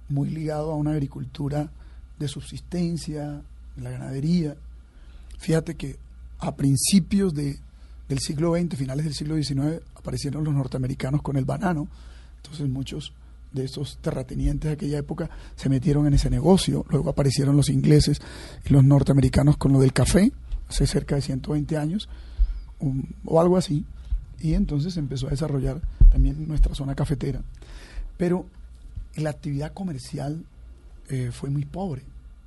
[0.08, 1.70] muy ligado a una agricultura
[2.18, 3.42] de subsistencia,
[3.76, 4.56] la ganadería.
[5.38, 5.96] Fíjate que
[6.38, 7.58] a principios de,
[8.08, 11.88] del siglo XX, finales del siglo XIX, aparecieron los norteamericanos con el banano.
[12.44, 13.12] Entonces muchos
[13.52, 16.84] de esos terratenientes de aquella época se metieron en ese negocio.
[16.90, 18.20] Luego aparecieron los ingleses
[18.64, 20.30] y los norteamericanos con lo del café,
[20.68, 22.08] hace cerca de 120 años,
[22.80, 23.84] um, o algo así.
[24.40, 25.80] Y entonces empezó a desarrollar
[26.10, 27.40] también nuestra zona cafetera.
[28.18, 28.46] Pero
[29.16, 30.44] la actividad comercial
[31.08, 32.02] eh, fue muy pobre,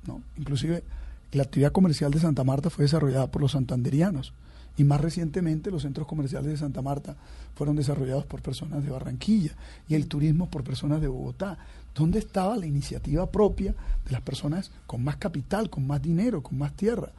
[0.06, 0.22] ¿no?
[0.36, 0.84] Inclusive
[1.32, 4.32] la actividad comercial de Santa Marta fue desarrollada por los santanderianos
[4.78, 7.16] y más recientemente los centros comerciales de Santa Marta
[7.54, 9.50] fueron desarrollados por personas de Barranquilla
[9.88, 11.58] y el turismo por personas de Bogotá.
[11.94, 16.56] ¿Dónde estaba la iniciativa propia de las personas con más capital, con más dinero, con
[16.56, 17.10] más tierra?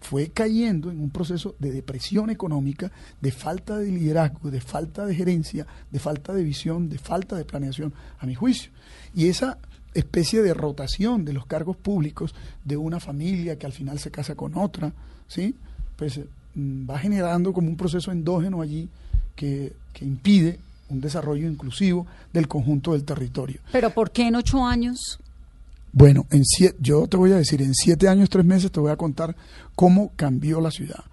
[0.00, 5.16] Fue cayendo en un proceso de depresión económica, de falta de liderazgo, de falta de
[5.16, 8.70] gerencia, de falta de visión, de falta de planeación, a mi juicio.
[9.16, 9.58] Y esa
[9.94, 14.36] especie de rotación de los cargos públicos de una familia que al final se casa
[14.36, 14.92] con otra,
[15.26, 15.56] ¿sí?
[15.96, 18.88] Pues eh, va generando como un proceso endógeno allí
[19.34, 23.60] que, que impide un desarrollo inclusivo del conjunto del territorio.
[23.72, 25.18] Pero ¿por qué en ocho años?
[25.92, 28.90] Bueno, en siete, yo te voy a decir, en siete años, tres meses, te voy
[28.90, 29.36] a contar
[29.74, 31.04] cómo cambió la ciudad.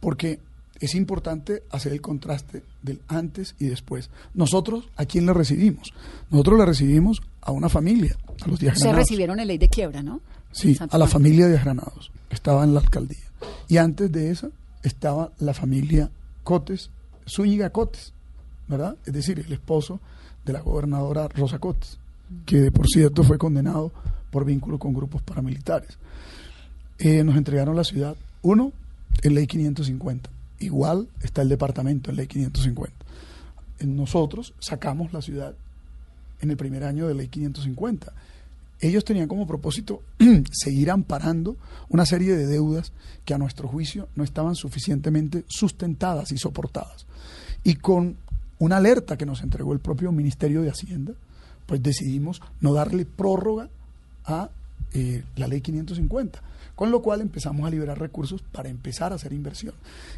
[0.00, 0.40] Porque
[0.80, 4.08] es importante hacer el contraste del antes y después.
[4.32, 5.92] Nosotros, ¿a quién le recibimos?
[6.30, 10.02] Nosotros le recibimos a una familia, a los días Se recibieron en ley de quiebra,
[10.02, 10.20] ¿no?
[10.52, 13.18] Sí, a la familia de Granados, que estaba en la alcaldía.
[13.68, 14.48] Y antes de esa
[14.82, 16.10] estaba la familia
[16.44, 16.90] Cotes,
[17.28, 18.12] Zúñiga Cotes,
[18.68, 18.96] ¿verdad?
[19.04, 20.00] Es decir, el esposo
[20.44, 21.98] de la gobernadora Rosa Cotes,
[22.46, 23.92] que por cierto fue condenado
[24.30, 25.98] por vínculo con grupos paramilitares.
[26.98, 28.72] Eh, nos entregaron la ciudad, uno,
[29.22, 30.30] en ley 550.
[30.60, 32.94] Igual está el departamento en ley 550.
[33.78, 35.54] Eh, Nosotros sacamos la ciudad
[36.40, 38.12] en el primer año de ley 550
[38.80, 40.02] ellos tenían como propósito
[40.50, 41.56] seguir amparando
[41.88, 42.92] una serie de deudas
[43.24, 47.06] que a nuestro juicio no estaban suficientemente sustentadas y soportadas.
[47.62, 48.16] Y con
[48.58, 51.12] una alerta que nos entregó el propio Ministerio de Hacienda,
[51.66, 53.68] pues decidimos no darle prórroga
[54.24, 54.50] a
[54.92, 56.42] eh, la ley 550.
[56.74, 59.74] Con lo cual empezamos a liberar recursos para empezar a hacer inversión.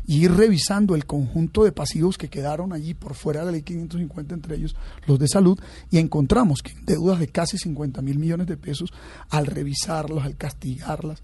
[0.07, 3.63] Y ir revisando el conjunto de pasivos que quedaron allí por fuera de la ley
[3.63, 5.59] 550, entre ellos los de salud,
[5.91, 8.93] y encontramos que deudas de casi 50 mil millones de pesos,
[9.31, 11.23] al revisarlas, al castigarlas,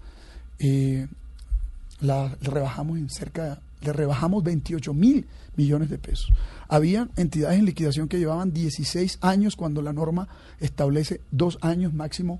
[0.59, 1.07] eh,
[2.41, 6.31] rebajamos en cerca, le rebajamos 28 mil millones de pesos.
[6.67, 10.27] Había entidades en liquidación que llevaban 16 años cuando la norma
[10.59, 12.39] establece dos años máximo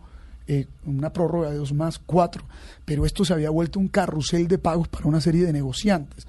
[0.51, 2.43] eh, una prórroga de dos más, cuatro,
[2.83, 6.25] pero esto se había vuelto un carrusel de pagos para una serie de negociantes.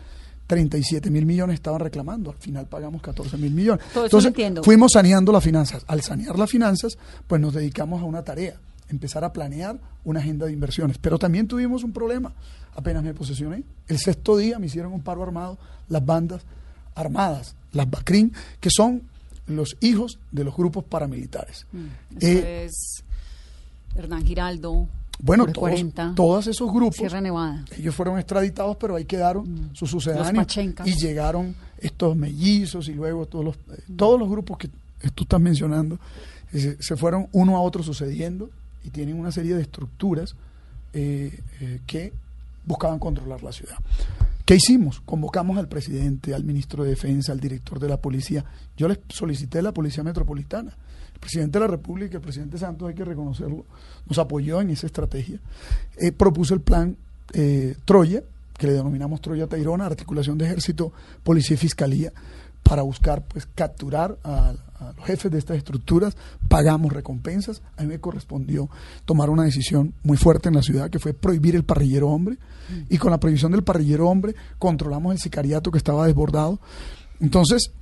[0.46, 3.82] 37 mil millones estaban reclamando, al final pagamos 14 mil millones.
[3.94, 5.84] Todo eso lo Entonces, fuimos saneando las finanzas.
[5.86, 10.44] Al sanear las finanzas, pues nos dedicamos a una tarea, empezar a planear una agenda
[10.44, 10.98] de inversiones.
[10.98, 12.34] Pero también tuvimos un problema,
[12.74, 13.62] apenas me posesioné.
[13.88, 15.56] El sexto día me hicieron un paro armado
[15.88, 16.42] las bandas
[16.94, 19.02] armadas, las BACRIN, que son
[19.46, 21.66] los hijos de los grupos paramilitares.
[22.18, 23.04] Eso Eh, es
[23.94, 24.88] Hernán Giraldo.
[25.22, 26.14] Bueno, todos, 40.
[26.14, 27.64] todos esos grupos, Sierra Nevada.
[27.76, 33.44] ellos fueron extraditados, pero ahí quedaron sus sucedáneos y llegaron estos mellizos y luego todos
[33.44, 34.68] los, eh, todos los grupos que
[35.14, 35.98] tú estás mencionando
[36.52, 38.50] eh, se, fueron uno a otro sucediendo
[38.84, 40.34] y tienen una serie de estructuras
[40.92, 42.12] eh, eh, que
[42.64, 43.76] buscaban controlar la ciudad.
[44.44, 45.00] ¿Qué hicimos?
[45.04, 48.44] Convocamos al presidente, al ministro de Defensa, al director de la policía.
[48.76, 50.74] Yo les solicité la policía metropolitana.
[51.20, 53.66] El presidente de la República, el presidente Santos, hay que reconocerlo,
[54.06, 55.38] nos apoyó en esa estrategia.
[55.98, 56.96] Eh, propuso el plan
[57.34, 58.22] eh, Troya,
[58.56, 62.10] que le denominamos Troya Tairona, articulación de ejército, policía y fiscalía,
[62.62, 66.16] para buscar pues capturar a, a los jefes de estas estructuras,
[66.48, 67.60] pagamos recompensas.
[67.76, 68.70] A mí me correspondió
[69.04, 72.38] tomar una decisión muy fuerte en la ciudad, que fue prohibir el parrillero hombre,
[72.88, 76.60] y con la prohibición del parrillero hombre controlamos el sicariato que estaba desbordado.
[77.20, 77.72] Entonces,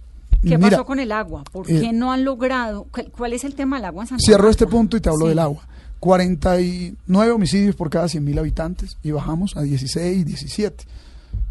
[0.42, 1.44] ¿Qué mira, pasó con el agua?
[1.50, 2.86] ¿Por eh, qué no han logrado?
[2.92, 4.50] ¿Cuál, cuál es el tema del agua en Santa Cierro Marta?
[4.50, 5.28] este punto y te hablo Sí.
[5.30, 5.66] del agua.
[6.00, 10.84] 49 homicidios por cada 100.000 habitantes y bajamos a 16, 17.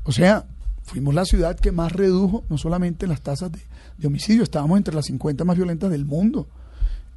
[0.03, 0.45] O sea,
[0.83, 3.59] fuimos la ciudad que más redujo no solamente las tasas de,
[3.97, 6.47] de homicidio, estábamos entre las 50 más violentas del mundo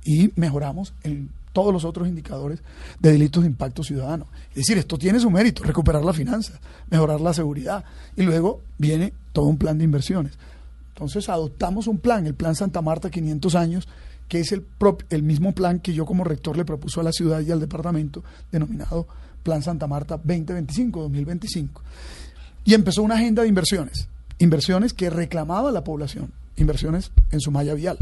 [0.04, 2.60] y mejoramos en todos los otros indicadores
[3.00, 4.26] de delitos de impacto ciudadano.
[4.50, 7.84] Es decir, esto tiene su mérito, recuperar la finanza, mejorar la seguridad
[8.16, 10.32] y luego viene todo un plan de inversiones.
[10.94, 13.88] Entonces adoptamos un plan, el Plan Santa Marta 500 años,
[14.28, 17.12] que es el, prop- el mismo plan que yo como rector le propuso a la
[17.12, 18.22] ciudad y al departamento,
[18.52, 19.06] denominado
[19.42, 21.68] Plan Santa Marta 2025-2025.
[22.64, 27.74] Y empezó una agenda de inversiones, inversiones que reclamaba la población, inversiones en su malla
[27.74, 27.98] vial,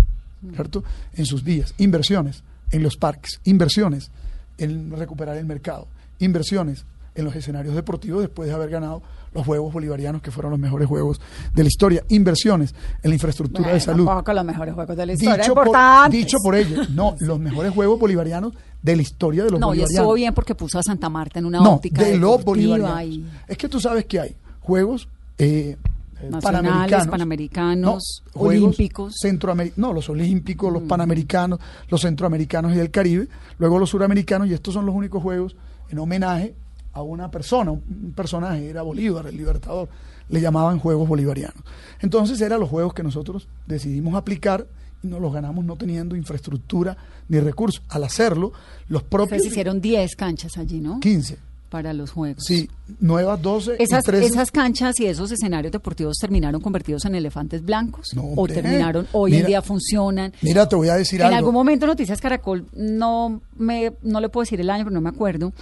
[0.54, 0.82] ¿cierto?
[1.14, 4.10] En sus vías, inversiones en los parques, inversiones
[4.58, 5.86] en recuperar el mercado,
[6.18, 6.84] inversiones
[7.18, 9.02] en los escenarios deportivos después de haber ganado
[9.34, 11.20] los Juegos Bolivarianos, que fueron los mejores juegos
[11.54, 14.06] de la historia, inversiones en la infraestructura Bueno, de salud.
[14.06, 15.36] Tampoco los mejores juegos de la historia.
[15.36, 19.60] Dicho por, dicho por ellos, no, los mejores Juegos Bolivarianos de la historia de los
[19.60, 20.00] No, y bolivarianos.
[20.00, 23.02] estuvo bien porque puso a Santa Marta en una No, óptica de los bolivarianos.
[23.02, 25.76] y Es que tú sabes que hay juegos eh,
[26.20, 29.14] eh, Nacionales, panamericanos, panamericanos, no, juegos olímpicos.
[29.24, 29.80] Mm.
[29.80, 33.28] no, los olímpicos, los panamericanos, los centroamericanos y del Caribe,
[33.58, 35.54] luego los suramericanos, y estos son los únicos juegos
[35.90, 36.54] en homenaje
[36.98, 39.88] a una persona, un personaje, era Bolívar, el libertador,
[40.28, 41.62] le llamaban Juegos Bolivarianos.
[42.00, 44.66] Entonces eran los juegos que nosotros decidimos aplicar
[45.02, 46.96] y nos los ganamos no teniendo infraestructura
[47.28, 47.82] ni recursos.
[47.88, 48.52] Al hacerlo,
[48.88, 50.98] los propios Ustedes hicieron 10 canchas allí, ¿no?
[51.00, 51.38] 15,
[51.70, 52.42] Para los juegos.
[52.44, 54.26] sí, nuevas 12 Esas, y 13.
[54.26, 58.54] esas canchas y esos escenarios deportivos terminaron convertidos en elefantes blancos No, o hombre.
[58.54, 60.32] terminaron hoy en día funcionan.
[60.42, 61.38] Mira, te voy a decir En algo.
[61.38, 65.10] algún momento Noticias Caracol no me no le puedo decir el año, pero no me
[65.10, 65.52] acuerdo.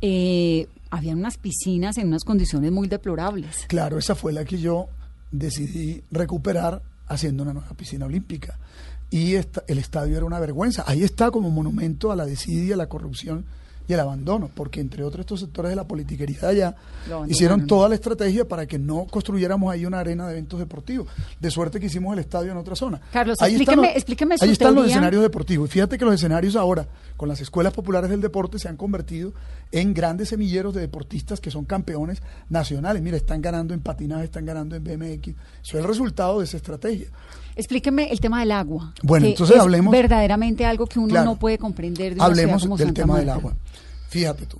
[0.00, 0.66] Eh,
[1.18, 3.64] unas piscinas en unas condiciones muy deplorables.
[3.68, 4.88] Claro, esa fue la que yo
[5.30, 8.58] decidí recuperar haciendo una nueva piscina olímpica.
[9.10, 10.84] Y esta- el estadio era una vergüenza.
[10.86, 13.44] Ahí está como monumento a la desidia, la corrupción
[13.88, 16.76] y el abandono, porque entre otros estos sectores de la politiquería allá
[17.26, 21.08] hicieron toda la estrategia para que no construyéramos ahí una arena de eventos deportivos.
[21.40, 23.00] De suerte que hicimos el estadio en otra zona.
[23.12, 25.68] Carlos, Ahí explíqueme- están los- explíqueme su Ahí están los escenarios deportivos.
[25.70, 29.32] Y fíjate que los escenarios ahora, con las escuelas populares del deporte, se han convertido
[29.72, 33.02] en grandes semilleros de deportistas que son campeones nacionales.
[33.02, 35.28] Mira, están ganando en patinaje, están ganando en BMX.
[35.28, 37.08] Eso es el resultado de esa estrategia.
[37.58, 38.94] Explíqueme el tema del agua.
[39.02, 41.24] Bueno, que entonces es hablemos- verdaderamente algo que uno Claro.
[41.26, 43.54] no puede comprender de Hablemos como del Santa tema del agua.
[44.08, 44.58] Fíjate tú,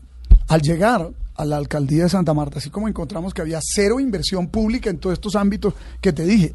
[0.48, 4.48] al llegar a la alcaldía de Santa Marta, así como encontramos que había cero inversión
[4.48, 6.54] pública en todos estos ámbitos que te dije,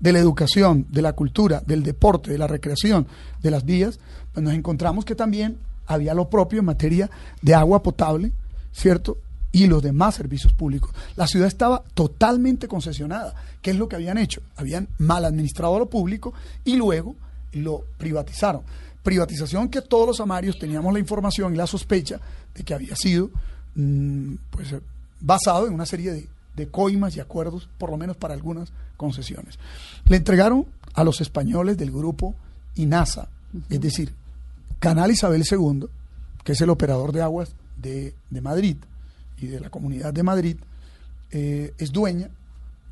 [0.00, 3.06] de la educación, de la cultura, del deporte, de la recreación,
[3.40, 4.00] de las vías,
[4.32, 7.08] pues nos encontramos que también había lo propio en materia
[7.40, 8.32] de agua potable,
[8.72, 9.16] ¿cierto?
[9.54, 10.90] Y los demás servicios públicos.
[11.14, 13.34] La ciudad estaba totalmente concesionada.
[13.62, 14.42] ¿Qué es lo que habían hecho?
[14.56, 17.14] Habían mal administrado lo público y luego
[17.52, 18.62] lo privatizaron.
[19.04, 22.20] Privatización que todos los amarios teníamos la información y la sospecha
[22.52, 23.30] de que había sido
[23.76, 24.80] mm, pues, eh,
[25.20, 29.60] basado en una serie de, de coimas y acuerdos, por lo menos para algunas concesiones.
[30.06, 32.34] Le entregaron a los españoles del grupo
[32.74, 33.28] INASA,
[33.70, 34.12] es decir,
[34.80, 35.86] Canal Isabel II,
[36.42, 38.78] que es el operador de aguas de, de Madrid
[39.46, 40.56] de la comunidad de Madrid,
[41.30, 42.30] eh, es dueña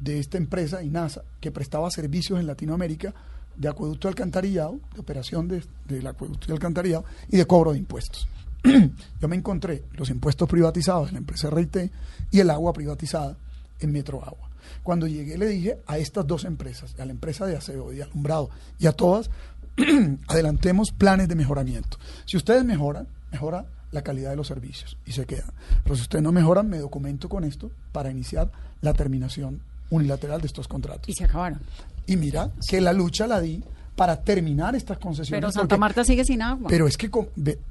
[0.01, 3.15] de esta empresa INASA que prestaba servicios en Latinoamérica
[3.57, 8.27] de acueducto alcantarillado, de operación de- del acueducto y alcantarillado y de cobro de impuestos.
[9.21, 11.91] Yo me encontré los impuestos privatizados en la empresa RIT
[12.31, 13.37] y el agua privatizada
[13.81, 14.49] en Metro Agua.
[14.83, 18.05] Cuando llegué le dije a estas dos empresas, a la empresa de aseo y de
[18.05, 19.31] alumbrado y a todas,
[20.29, 21.99] adelantemos planes de mejoramiento.
[22.27, 25.50] Si ustedes mejoran, mejora la calidad de los servicios y se quedan.
[25.85, 28.50] Pero si ustedes no mejoran, me documento con esto para iniciar
[28.81, 31.09] la terminación unilateral de estos contratos.
[31.09, 31.61] Y se acabaron.
[32.07, 33.62] Y mira que la lucha la di
[33.94, 35.40] para terminar estas concesiones.
[35.40, 36.68] Pero Santa porque- Marta sigue sin agua.
[36.68, 37.11] Pero es que,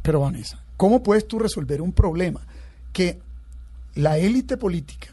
[0.01, 2.41] pero Vanessa, ¿Cómo puedes tú resolver un problema
[2.91, 3.19] que
[3.93, 5.09] la élite política,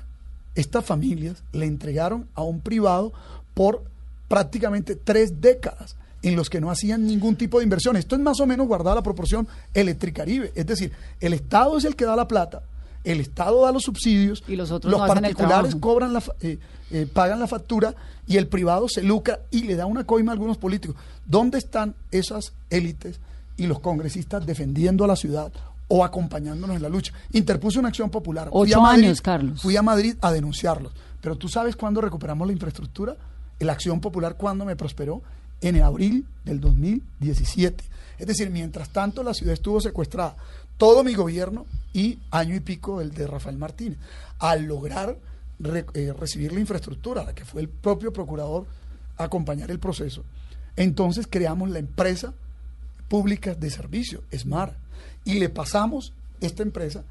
[0.55, 3.13] estas familias, le entregaron a un privado
[3.53, 3.85] por
[4.29, 7.97] prácticamente tres décadas en los que no hacían ningún tipo de inversión?
[7.97, 10.53] Esto es más o menos guardada la proporción Electricaribe.
[10.55, 12.63] Es decir, el Estado es el que da la plata,
[13.05, 16.59] el Estado da los subsidios, Y los otros no el particulares cobran la, eh,
[16.91, 17.95] eh, pagan la factura
[18.27, 20.97] y el privado se lucra y le da una coima a algunos políticos.
[21.25, 23.21] ¿Dónde están esas élites
[23.57, 25.53] y los congresistas defendiendo a la ciudad
[25.87, 27.13] o acompañándonos en la lucha?
[27.33, 28.51] Interpuse una acción popular.
[28.51, 29.63] Fui Ocho a Madrid- años, Carlos.
[29.63, 30.93] Fui a Madrid a denunciarlos.
[31.21, 33.17] Pero tú sabes cuándo recuperamos la infraestructura?
[33.61, 35.23] La acción popular, ¿cuándo me prosperó?
[35.61, 37.85] En el abril del 2017.
[38.19, 40.37] Es decir, mientras tanto la ciudad estuvo secuestrada.
[40.77, 43.99] Todo mi gobierno y año y pico el de Rafael Martínez.
[44.39, 45.19] Al lograr
[45.95, 48.67] eh, recibir la infraestructura, la que fue el propio procurador
[49.17, 50.23] a acompañar el proceso,
[50.77, 52.33] entonces creamos la empresa
[53.09, 54.75] pública de servicio, SMART,
[55.25, 57.03] y le pasamos esta empresa,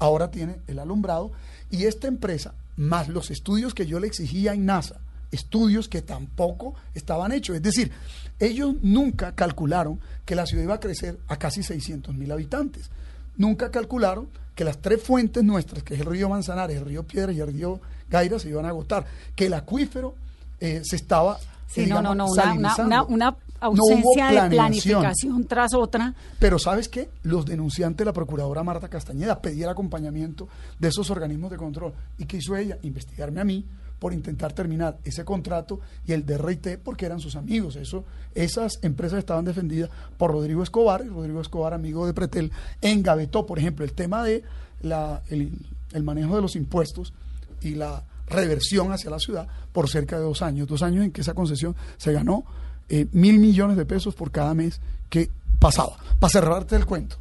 [0.00, 1.30] ahora tiene el alumbrado,
[1.70, 5.00] y esta empresa, más los estudios que yo le exigía a INASA,
[5.32, 7.90] estudios que tampoco estaban hechos, es decir,
[8.38, 12.90] ellos nunca calcularon que la ciudad iba a crecer a casi 600 mil habitantes,
[13.36, 17.32] nunca calcularon que las tres fuentes nuestras, que es el río Manzanares, el río Piedra
[17.32, 20.14] y el río Gaira, se iban a agotar, que el acuífero
[20.60, 21.38] eh, se estaba...
[21.66, 25.72] Sí, eh, no, no, no, una, una, una, una No hubo ausencia de planificación tras
[25.72, 26.14] otra.
[26.38, 27.08] Pero ¿sabes qué?
[27.22, 31.94] Los denunciantes, la procuradora Marta Castañeda, pedía el acompañamiento de esos organismos de control.
[32.18, 32.76] ¿Y qué hizo ella?
[32.82, 33.64] Investigarme a mí
[34.02, 37.76] por intentar terminar ese contrato y el DRT porque eran sus amigos.
[37.76, 43.46] Eso, esas empresas estaban defendidas por Rodrigo Escobar y Rodrigo Escobar, amigo de Pretel, engavetó,
[43.46, 44.42] por ejemplo, el tema de
[44.80, 47.12] la, el manejo de los impuestos
[47.60, 50.66] y la reversión hacia la ciudad por cerca de dos años.
[50.66, 52.42] Dos años en que esa concesión se ganó
[52.88, 55.96] eh, mil millones de pesos por cada mes que pasaba.
[56.18, 57.18] Para cerrarte el cuento,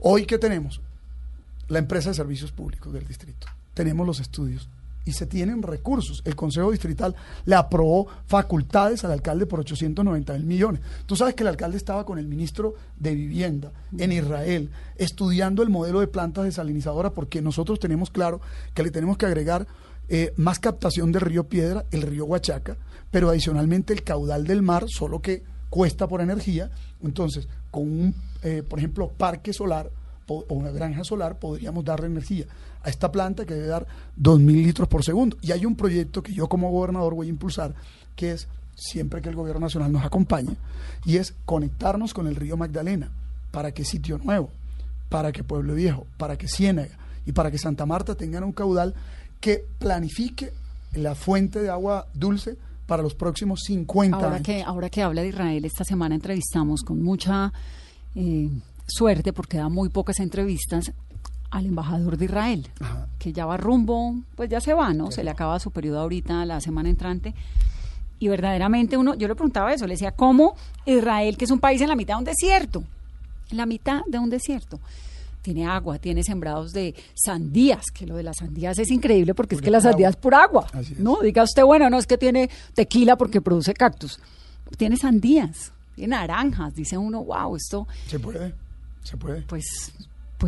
[0.00, 0.80] hoy que tenemos
[1.68, 4.70] la empresa de servicios públicos del distrito, tenemos los estudios
[5.04, 6.22] y se tienen recursos.
[6.24, 10.80] El Consejo Distrital le aprobó facultades al alcalde por 890 mil millones.
[11.06, 15.70] Tú sabes que el alcalde estaba con el ministro de Vivienda en Israel estudiando el
[15.70, 18.40] modelo de plantas desalinizadoras porque nosotros tenemos claro
[18.74, 19.66] que le tenemos que agregar
[20.08, 22.76] eh, más captación del río Piedra, el río Huachaca,
[23.10, 26.70] pero adicionalmente el caudal del mar, solo que cuesta por energía.
[27.02, 29.90] Entonces, con un, eh, por ejemplo, parque solar
[30.28, 32.46] o una granja solar, podríamos darle energía
[32.82, 33.86] a esta planta que debe dar
[34.20, 35.36] 2.000 litros por segundo.
[35.40, 37.74] Y hay un proyecto que yo como gobernador voy a impulsar,
[38.16, 40.56] que es, siempre que el gobierno nacional nos acompañe,
[41.04, 43.10] y es conectarnos con el río Magdalena,
[43.50, 44.50] para que Sitio Nuevo,
[45.08, 48.94] para que Pueblo Viejo, para que Ciénaga y para que Santa Marta tengan un caudal
[49.40, 50.52] que planifique
[50.94, 54.42] la fuente de agua dulce para los próximos 50 Ahora años.
[54.42, 57.52] que, ahora que habla de Israel, esta semana entrevistamos con mucha
[58.14, 58.50] eh,
[58.86, 60.92] suerte, porque da muy pocas entrevistas,
[61.52, 63.06] al embajador de Israel, Ajá.
[63.18, 65.10] que ya va rumbo, pues ya se va, ¿no?
[65.12, 67.34] Se le acaba su periodo ahorita, la semana entrante.
[68.18, 70.54] Y verdaderamente uno, yo le preguntaba eso, le decía, ¿cómo
[70.86, 72.82] Israel, que es un país en la mitad de un desierto,
[73.50, 74.80] en la mitad de un desierto,
[75.42, 79.60] tiene agua, tiene sembrados de sandías, que lo de las sandías es increíble porque es
[79.60, 80.16] que la sandía agua.
[80.16, 81.00] es pura agua, Así es.
[81.00, 81.18] ¿no?
[81.20, 84.20] Diga usted, bueno, no es que tiene tequila porque produce cactus,
[84.78, 88.54] tiene sandías, tiene naranjas, dice uno, wow, esto, Se puede,
[89.02, 89.42] se puede.
[89.42, 89.92] pues,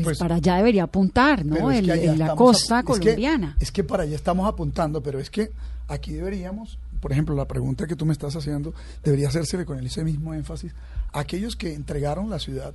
[0.02, 1.70] pues, Pues- para allá debería apuntar, ¿no?
[1.70, 3.56] Es El- que allá en la costa que- colombiana.
[3.60, 5.50] Es que, para allá estamos apuntando, pero es que
[5.88, 10.04] aquí deberíamos, por ejemplo, la pregunta que tú me estás haciendo, debería hacérsele con ese
[10.04, 10.72] mismo énfasis.
[11.12, 12.74] Aquellos que entregaron la ciudad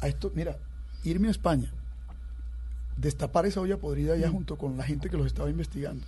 [0.00, 0.56] a esto, mira,
[1.04, 1.70] irme a España,
[2.96, 4.18] destapar esa olla podrida Mm.
[4.18, 6.04] allá junto con la gente que los estaba investigando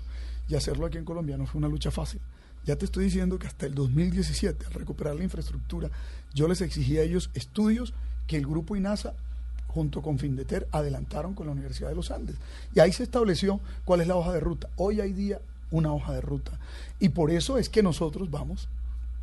[0.48, 2.20] y hacerlo aquí en Colombia no fue una lucha fácil.
[2.64, 5.90] Ya te estoy diciendo que hasta el 2017, al recuperar la infraestructura,
[6.34, 7.94] yo les exigí a ellos estudios
[8.26, 9.14] que el grupo INASA
[9.68, 12.36] junto con Findeter adelantaron con la Universidad de los Andes.
[12.74, 14.68] Y ahí se estableció cuál es la hoja de ruta.
[14.76, 16.52] Hoy hay día una hoja de ruta.
[16.98, 18.68] Y por eso es que nosotros vamos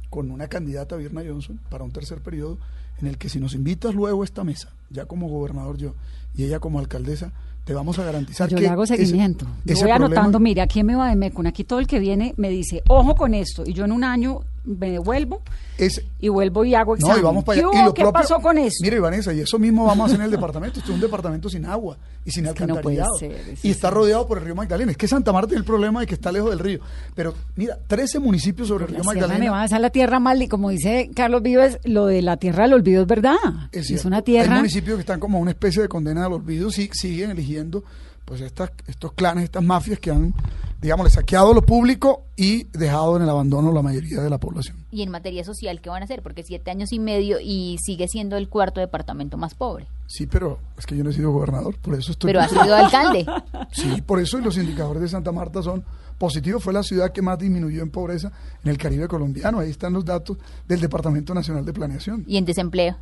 [0.10, 2.58] con una candidata, Virna Johnson, para un tercer periodo,
[3.02, 5.94] en el que si nos invitas luego a esta mesa, ya como gobernador yo
[6.36, 7.34] y ella como alcaldesa,
[7.66, 9.46] te vamos a garantizar Yo que le hago ese- seguimiento.
[9.66, 12.00] Yo ese voy problema- anotando, mire, aquí en Meva de Mecum, aquí todo el que
[12.00, 15.42] viene me dice, ojo con esto, y yo en un año me devuelvo
[15.78, 17.20] ese- y vuelvo y hago No, examen.
[17.20, 17.70] y vamos para ¿Qué, allá.
[17.70, 17.80] hubo?
[17.82, 18.78] Y lo ¿Qué propio- pasó con eso?
[18.82, 20.80] Mire, Vanessa, y eso mismo vamos a hacer en el departamento.
[20.80, 23.18] Esto es un departamento sin agua y sin Es que no puede alcantarillado.
[23.44, 24.92] ser, es y está rodeado por el río Magdalena.
[24.92, 26.80] Es que Santa Marta tiene el problema de que está lejos del río.
[27.14, 29.38] Pero mira, 13 municipios sobre el río Magdalena.
[29.40, 32.64] Nevada, esa es la tierra mal, y como dice Carlos Vives, lo de la tierra
[32.64, 33.36] del olvido es verdad.
[33.72, 34.54] Es, una tierra.
[34.56, 37.84] Hay municipios que están como una especie de condena al olvido y siguen eligiendo
[38.26, 40.34] pues estas, estos clanes, estas mafias que han,
[40.82, 44.78] digamos, saqueado lo público y dejado en el abandono la mayoría de la población.
[44.92, 46.24] Y en materia social, ¿qué van a hacer?
[46.24, 49.88] Porque siete años y medio y sigue siendo el cuarto departamento más pobre.
[50.08, 52.30] Sí, pero es que yo no he sido gobernador, por eso estoy...
[52.30, 53.26] Pero ha sido alcalde.
[53.72, 55.84] Sí, por eso y los indicadores de Santa Marta son
[56.18, 56.64] positivos.
[56.64, 58.32] Fue la ciudad que más disminuyó en pobreza
[58.64, 59.60] en el Caribe colombiano.
[59.60, 62.24] Ahí están los datos del Departamento Nacional de Planeación.
[62.28, 62.96] Y en desempleo.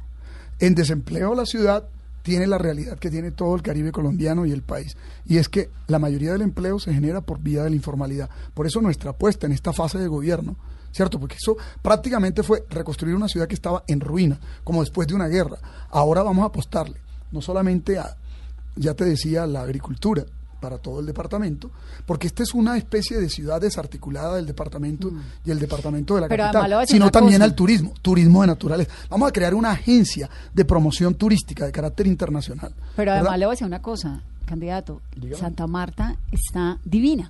[0.60, 1.86] En desempleo la ciudad
[2.24, 4.98] tiene la realidad que tiene todo el Caribe colombiano y el país.
[5.26, 8.30] Y es que la mayoría del empleo se genera por vía de la informalidad.
[8.54, 10.56] Por eso nuestra apuesta en esta fase de gobierno,
[10.92, 11.20] ¿cierto?
[11.20, 15.28] Porque eso prácticamente fue reconstruir una ciudad que estaba en ruina, como después de una
[15.28, 15.58] guerra.
[15.90, 17.00] Ahora vamos a apostarle,
[17.32, 18.16] no solamente a,
[18.76, 20.24] ya te decía, la agricultura,
[20.64, 21.70] para todo el departamento,
[22.06, 25.12] porque esta es una especie de ciudad desarticulada del departamento
[25.44, 26.30] y el departamento de la Mm.
[26.30, 27.44] Pero capital, sino también cosa.
[27.44, 28.90] al turismo, turismo de naturaleza.
[29.10, 32.74] Vamos a crear una agencia de promoción turística de carácter internacional.
[32.96, 33.18] Pero ¿verdad?
[33.18, 35.02] además le voy a decir una cosa, candidato.
[35.18, 35.36] Dígame.
[35.38, 37.30] Santa Marta está divina.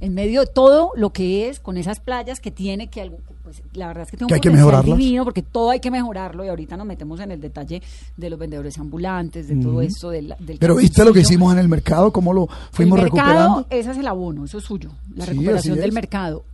[0.00, 3.62] En medio de todo lo que es, con esas playas que tiene, que algo, pues,
[3.72, 4.98] la verdad es que un Que hay que mejorarlas.
[4.98, 7.80] divino, porque todo hay que mejorarlo, y ahorita nos metemos en el detalle
[8.16, 11.60] de los vendedores ambulantes, de todo esto del, del Pero viste lo que hicimos en
[11.60, 13.66] el mercado, cómo lo fuimos el mercado, recuperando.
[13.70, 16.44] ese es el abono, eso es suyo, la Sí, recuperación del mercado.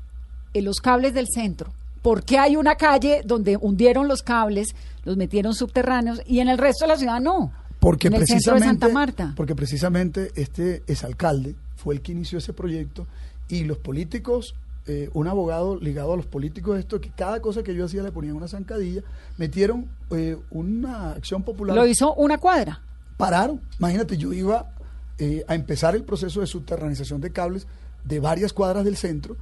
[0.55, 1.73] En los cables del centro.
[2.01, 4.75] ¿Por qué hay una calle donde hundieron los cables,
[5.05, 7.51] los metieron subterráneos y en el resto de la ciudad no?
[7.81, 9.33] Porque en el centro de precisamente, Santa Marta.
[9.37, 13.07] porque precisamente este exalcalde fue el que inició ese proyecto
[13.53, 14.55] y los políticos,
[14.87, 18.11] eh, un abogado ligado a los políticos, esto que cada cosa que yo hacía le
[18.11, 19.03] ponían una zancadilla,
[19.37, 21.77] metieron eh, una acción popular.
[21.77, 22.81] Lo hizo una cuadra.
[23.19, 23.61] pararon.
[23.79, 24.75] Imagínate, yo iba
[25.19, 27.67] eh, a empezar el proceso de subterranización de cables
[28.05, 29.37] de varias cuadras del centro,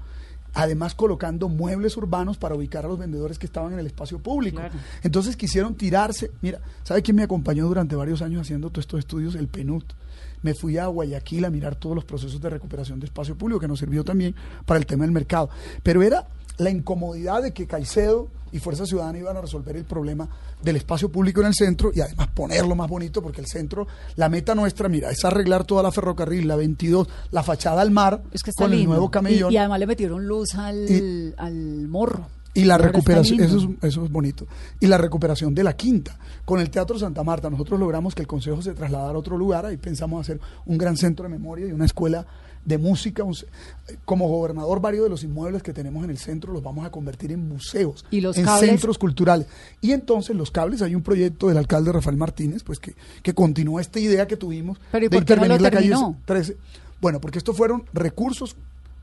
[0.55, 4.59] además colocando muebles urbanos para ubicar a los vendedores que estaban en el espacio público.
[4.59, 4.74] Claro.
[5.03, 6.30] Entonces quisieron tirarse.
[6.40, 9.34] Mira, ¿sabe quién me acompañó durante varios años haciendo todos estos estudios?
[9.34, 9.84] El PNUD.
[10.42, 13.68] Me fui a Guayaquil a mirar todos los procesos de recuperación de espacio público, que
[13.68, 14.34] nos sirvió también
[14.64, 15.51] para el tema del mercado.
[15.82, 16.26] Pero era
[16.59, 20.28] la incomodidad de que Caicedo y Fuerza Ciudadana iban a resolver el problema
[20.62, 23.86] del espacio público en el centro y además ponerlo más bonito, porque el centro,
[24.16, 28.22] la meta nuestra, mira, es arreglar toda la ferrocarril, la 22, la fachada al mar,
[28.32, 28.90] Es que con el lindo.
[28.94, 29.53] nuevo camellón.
[29.53, 32.26] Y, y además le metieron luz al, Y- al morro.
[32.53, 34.44] Y la recuperación, eso es, eso es bonito.
[34.80, 36.18] Y la recuperación de la quinta.
[36.44, 39.66] Con el Teatro Santa Marta, nosotros logramos que el Consejo se trasladara a otro lugar.
[39.66, 42.26] Ahí pensamos hacer un gran centro de memoria y una escuela
[42.65, 43.25] de música.
[44.05, 47.33] como gobernador, varios de los inmuebles que tenemos en el centro los vamos a convertir
[47.33, 48.71] en museos, ¿Y los en cables?
[48.71, 49.47] centros culturales.
[49.81, 53.81] Y entonces los cables, hay un proyecto del alcalde Rafael Martínez, pues que, que continúa
[53.81, 56.17] esta idea que tuvimos Pero ¿y de qué no intervenir la calle terminó?
[56.25, 56.57] 13.
[57.01, 58.55] Bueno, porque estos fueron recursos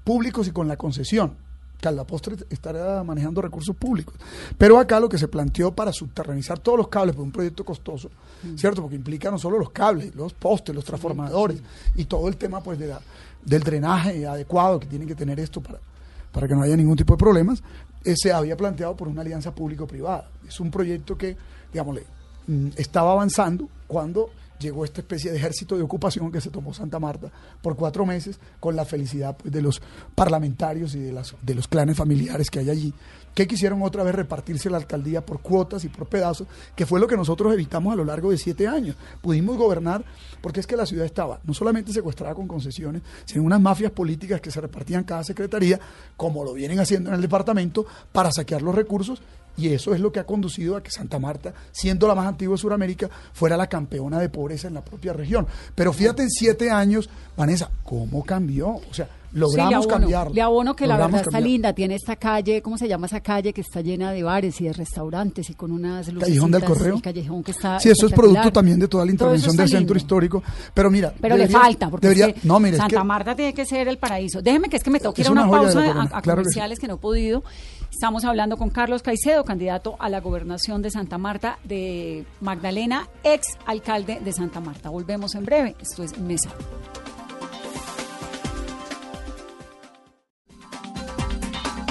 [0.04, 1.34] públicos y con la concesión.
[1.82, 4.16] Caldapostre estará manejando recursos públicos.
[4.58, 8.10] Pero acá lo que se planteó para subterranizar todos los cables, pues un proyecto costoso,
[8.44, 8.56] Mm.
[8.58, 8.82] ¿cierto?
[8.82, 11.60] Porque implica no solo los cables, los postes, los transformadores
[11.96, 13.02] y todo el tema pues de la-
[13.48, 15.80] del drenaje adecuado que tiene que tener esto para,
[16.32, 17.64] para que no haya ningún tipo de problemas,
[18.04, 20.30] eh, se había planteado por una alianza público-privada.
[20.48, 21.36] Es un proyecto que,
[21.72, 22.04] digámosle,
[22.48, 24.30] mm, estaba avanzando cuando
[24.60, 27.32] llegó esta especie de ejército de ocupación que se tomó Santa Marta
[27.62, 29.82] por cuatro meses con la felicidad pues, de los
[30.14, 32.94] parlamentarios y de, las, de los clanes familiares que hay allí,
[33.38, 37.06] que quisieron otra vez repartirse la alcaldía por cuotas y por pedazos, que fue lo
[37.06, 38.96] que nosotros evitamos a lo largo de siete años.
[39.22, 40.04] Pudimos gobernar
[40.42, 44.42] porque es que la ciudad estaba no solamente secuestrada con concesiones, sino unas mafias políticas
[44.42, 45.80] que se repartían cada secretaría,
[46.16, 49.22] como lo vienen haciendo en el departamento, para saquear los recursos
[49.56, 52.56] y eso es lo que ha conducido a que Santa Marta, siendo la más antigua
[52.56, 55.46] de Sudamérica, fuera la campeona de pobreza en la propia región.
[55.76, 58.70] Pero fíjate en siete años, Vanessa, ¿cómo cambió?
[58.70, 60.34] O sea, logramos sí, le abono, cambiarlo.
[60.34, 61.74] Le abono que la verdad está linda.
[61.74, 63.54] Tiene esta calle, ¿cómo se llama esa calle?
[63.54, 66.28] Que está llena de bares y de restaurantes y con unas luces.
[66.30, 66.96] Callejón del Correo.
[66.96, 67.80] El callejón que está.
[67.80, 70.44] Sí, eso es producto también de toda la intervención del centro histórico.
[70.74, 73.66] Pero mira, Pero le falta, porque debería, no, mire, es Santa que- Marta tiene que
[73.66, 74.42] ser el paraíso.
[74.42, 76.42] Déjeme que es que me tengo que ir a una, pausa a, corona, a claro
[76.42, 76.56] que sí.
[76.56, 77.44] comerciales que no he podido.
[77.92, 83.48] Estamos hablando con Carlos Caicedo, candidato a la gobernación de Santa Marta de Magdalena, ex
[83.66, 84.90] alcalde de Santa Marta.
[84.90, 85.76] Volvemos en breve.
[85.82, 86.52] Esto es Mesa.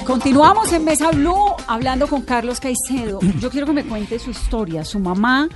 [0.06, 1.34] Continuamos en Mesa Blue
[1.66, 3.18] hablando con Carlos Caicedo.
[3.40, 4.84] Yo quiero que me cuente su historia.
[4.84, 5.48] Su mamá,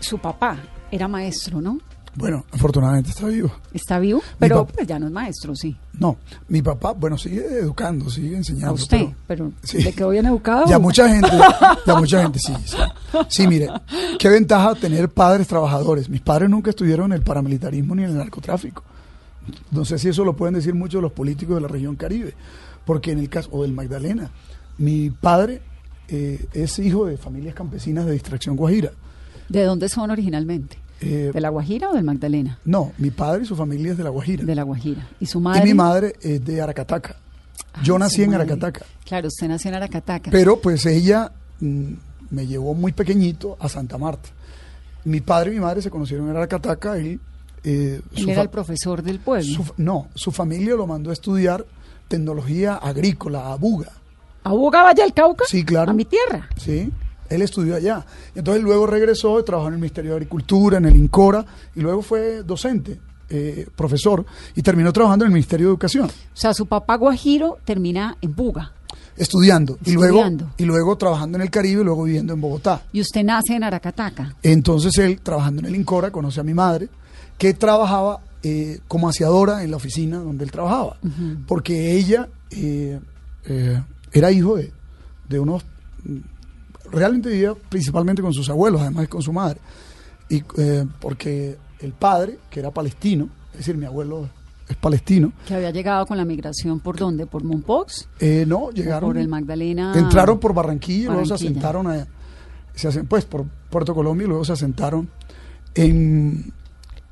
[0.00, 0.58] su papá
[0.90, 1.78] era maestro, ¿no?
[2.16, 3.52] Bueno, afortunadamente está vivo.
[3.72, 5.76] Está vivo, pero pues ya no es maestro, sí.
[5.94, 6.16] No,
[6.48, 8.70] mi papá, bueno, sigue educando, sigue enseñando.
[8.70, 9.80] A usted, pero- pero, sí.
[9.80, 10.66] ¿le quedó bien educado?
[10.66, 11.30] Ya mucha gente,
[11.86, 12.76] ya mucha gente, sí, sí.
[13.28, 13.68] Sí, mire,
[14.18, 16.08] qué ventaja tener padres trabajadores.
[16.08, 18.82] Mis padres nunca estuvieron en el paramilitarismo ni en el narcotráfico.
[19.70, 22.34] No sé si eso lo pueden decir muchos de los políticos de la región Caribe,
[22.90, 24.32] porque en el caso, o del Magdalena,
[24.78, 25.62] mi padre
[26.08, 28.90] eh, es hijo de familias campesinas de distracción guajira.
[29.48, 30.76] ¿De dónde son originalmente?
[31.00, 32.58] Eh, ¿De la Guajira o del Magdalena?
[32.64, 34.44] no, mi padre y su familia es de la Guajira.
[34.44, 35.06] De la Guajira.
[35.20, 35.64] ¿Y su y madre?
[35.64, 37.14] mi madre es de Aracataca.
[37.72, 38.42] Ah, Yo nací en madre.
[38.42, 38.84] Aracataca.
[39.04, 40.32] Claro, usted nació en Aracataca.
[40.32, 41.30] Pero pues ella
[41.60, 41.92] mm,
[42.30, 44.30] me llevó muy pequeñito a Santa Marta.
[45.04, 46.96] Mi padre y mi madre se conocieron en Aracataca.
[46.98, 47.20] Él,
[47.62, 49.44] eh, Él su era el profesor del pueblo.
[49.64, 51.64] su- no, su familia lo mandó a estudiar
[52.10, 53.92] tecnología agrícola a Buga.
[54.42, 55.44] ¿A Buga Valle del Cauca?
[55.48, 55.92] Sí, claro.
[55.92, 56.48] A mi tierra.
[56.56, 56.90] ¿sí?
[57.28, 58.04] Él estudió allá.
[58.34, 61.44] Entonces luego regresó y trabajó en el Ministerio de Agricultura, en el INCORA,
[61.76, 62.98] y luego fue docente,
[63.28, 67.58] eh, profesor, y terminó trabajando en el Ministerio de Educación, O sea, su papá Guajiro
[67.64, 68.72] termina en Buga.
[69.16, 70.50] estudiando, y luego Estudiando.
[70.58, 72.82] y luego trabajando en el Caribe y luego viviendo en Bogotá.
[72.92, 74.34] Y usted nace en Aracataca.
[74.42, 76.88] Entonces él, trabajando en el INCORA, conoce a mi madre,
[77.38, 80.96] que trabajaba eh, como aseadora en la oficina donde él trabajaba,
[81.46, 82.98] porque ella eh,
[83.44, 83.82] eh,
[84.12, 84.72] era hijo de,
[85.28, 85.64] de unos,
[86.90, 89.60] realmente vivía principalmente con sus abuelos, además con su madre,
[90.28, 94.28] y eh, porque el padre, que era palestino, es decir, mi abuelo
[94.68, 97.26] es palestino, Que había llegado con la migración por dónde?
[97.26, 98.08] ¿Por Mompox?
[98.20, 99.10] eh, no, llegaron...
[99.10, 99.92] por el Magdalena.
[99.96, 101.50] Entraron por Barranquilla, y luego se Barranquilla.
[101.50, 102.06] asentaron a-
[102.74, 105.08] se asen- pues por Puerto Colombia y luego se asentaron
[105.74, 106.52] en,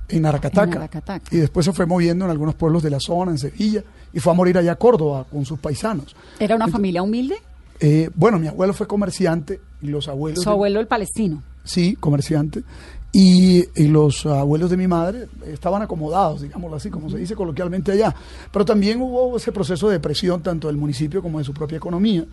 [0.09, 0.71] en Aracataca.
[0.71, 1.25] En Aracataca.
[1.35, 3.83] Y después se fue moviendo en algunos pueblos de la zona, en Sevilla,
[4.13, 6.15] y fue a morir allá a Córdoba con sus paisanos.
[6.39, 7.37] ¿Era una familia humilde?
[7.81, 10.43] Eh, bueno, mi abuelo fue comerciante y los abuelos...
[10.43, 11.43] Su de- abuelo el palestino.
[11.65, 12.63] sí, comerciante.
[13.11, 17.91] Y, y los abuelos de mi madre estaban acomodados, digámoslo así, como se dice coloquialmente
[17.93, 18.15] allá.
[18.53, 22.27] Pero también hubo ese proceso de presión tanto del municipio como de su propia economía.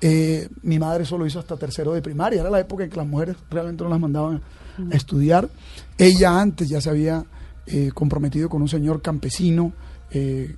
[0.00, 3.06] Eh, mi madre solo hizo hasta tercero de primaria, era la época en que las
[3.06, 4.40] mujeres realmente no las mandaban
[4.92, 5.48] a estudiar.
[5.96, 7.24] Ella antes ya se había
[7.66, 9.72] eh, comprometido con un señor campesino,
[10.10, 10.56] eh,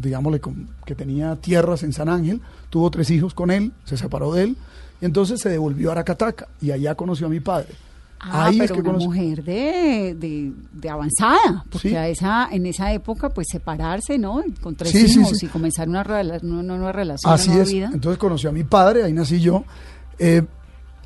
[0.00, 4.32] digámosle, con- que tenía tierras en San Ángel, tuvo tres hijos con él, se separó
[4.32, 4.56] de él,
[5.00, 7.68] y entonces se devolvió a Aracataca y allá conoció a mi padre.
[8.26, 11.94] Ah, Ahí es pero que una mujer de, de, de avanzada, porque Sí.
[11.96, 14.42] a esa, en esa época, pues separarse, ¿no?
[14.62, 15.46] Con tres Sí, hijos sí.
[15.46, 17.72] y comenzar una, rela- una nueva relación, Así una nueva es.
[17.74, 17.90] vida.
[17.92, 19.64] Entonces conoció a mi padre, ahí nací yo.
[20.18, 20.42] Eh,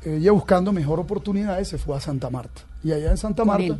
[0.03, 2.61] ella buscando mejor oportunidades se fue a Santa Marta.
[2.83, 3.77] Y allá en Santa ¿Con Marta,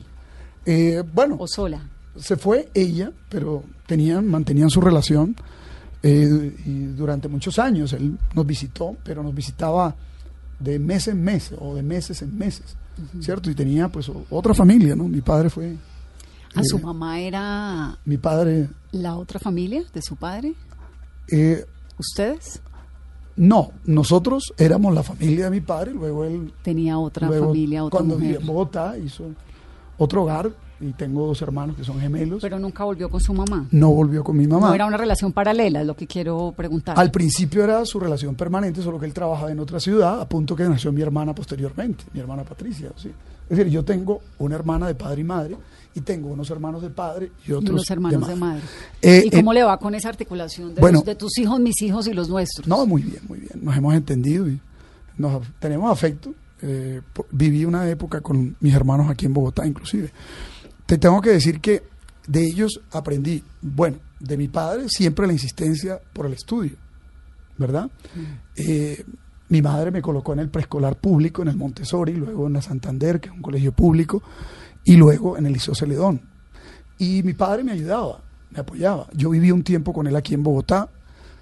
[0.66, 1.82] eh, bueno, O sola.
[2.18, 5.36] se fue ella, pero tenían, mantenían su relación
[6.04, 9.96] eh, y durante muchos años él nos visitó, pero nos visitaba
[10.60, 12.76] de mes en mes o de meses en meses,
[13.22, 13.50] ¿cierto?
[13.50, 15.06] Y tenía pues otra familia, ¿no?
[15.08, 15.76] Mi padre fue,
[16.56, 20.54] ¿A su Eh, mamá era mi padre, la otra familia de su padre?
[21.98, 22.62] ¿Ustedes?
[23.40, 27.98] No, nosotros éramos la familia de mi padre, luego él Tenía otra Luego, familia, otra
[27.98, 28.38] cuando mujer.
[28.42, 29.24] en Bogotá hizo
[29.98, 32.42] otro hogar y tengo dos hermanos que son gemelos.
[32.42, 33.66] Pero nunca volvió con su mamá.
[33.72, 34.68] no volvió con mi mamá.
[34.68, 37.00] No era una relación paralela, es lo que quiero preguntar.
[37.00, 40.54] Al principio era su relación permanente, solo que él trabajaba en otra ciudad, a punto
[40.56, 42.92] que nació mi hermana posteriormente, mi hermana Patricia.
[42.98, 43.10] ¿sí?
[43.50, 45.58] Es decir, yo tengo una hermana de padre y madre
[45.96, 48.62] y tengo unos hermanos de padre y y otros unos hermanos de madre.
[49.02, 51.00] Eh, ¿Y cómo eh, le va con esa articulación de, bueno.
[51.00, 52.68] los- de tus hijos, mis hijos y los nuestros?
[52.68, 53.54] No, muy bien, muy bien.
[53.62, 54.60] Nos hemos entendido y
[55.18, 56.34] nos tenemos afecto.
[56.62, 60.12] Eh, viví una época con mis hermanos aquí en Bogotá, inclusive.
[60.86, 61.84] Te tengo que decir que
[62.28, 66.76] de ellos aprendí, bueno, de mi padre siempre la insistencia por el estudio,
[67.58, 67.90] ¿verdad?
[68.56, 69.04] Eh,
[69.50, 73.20] mi madre me colocó en el preescolar público, en el Montessori, luego en la Santander,
[73.20, 74.22] que es un colegio público,
[74.84, 76.22] y luego en el Liceo Celedón.
[76.98, 78.22] Y mi padre me ayudaba,
[78.52, 79.08] me apoyaba.
[79.14, 80.90] Yo viví un tiempo con él aquí en Bogotá,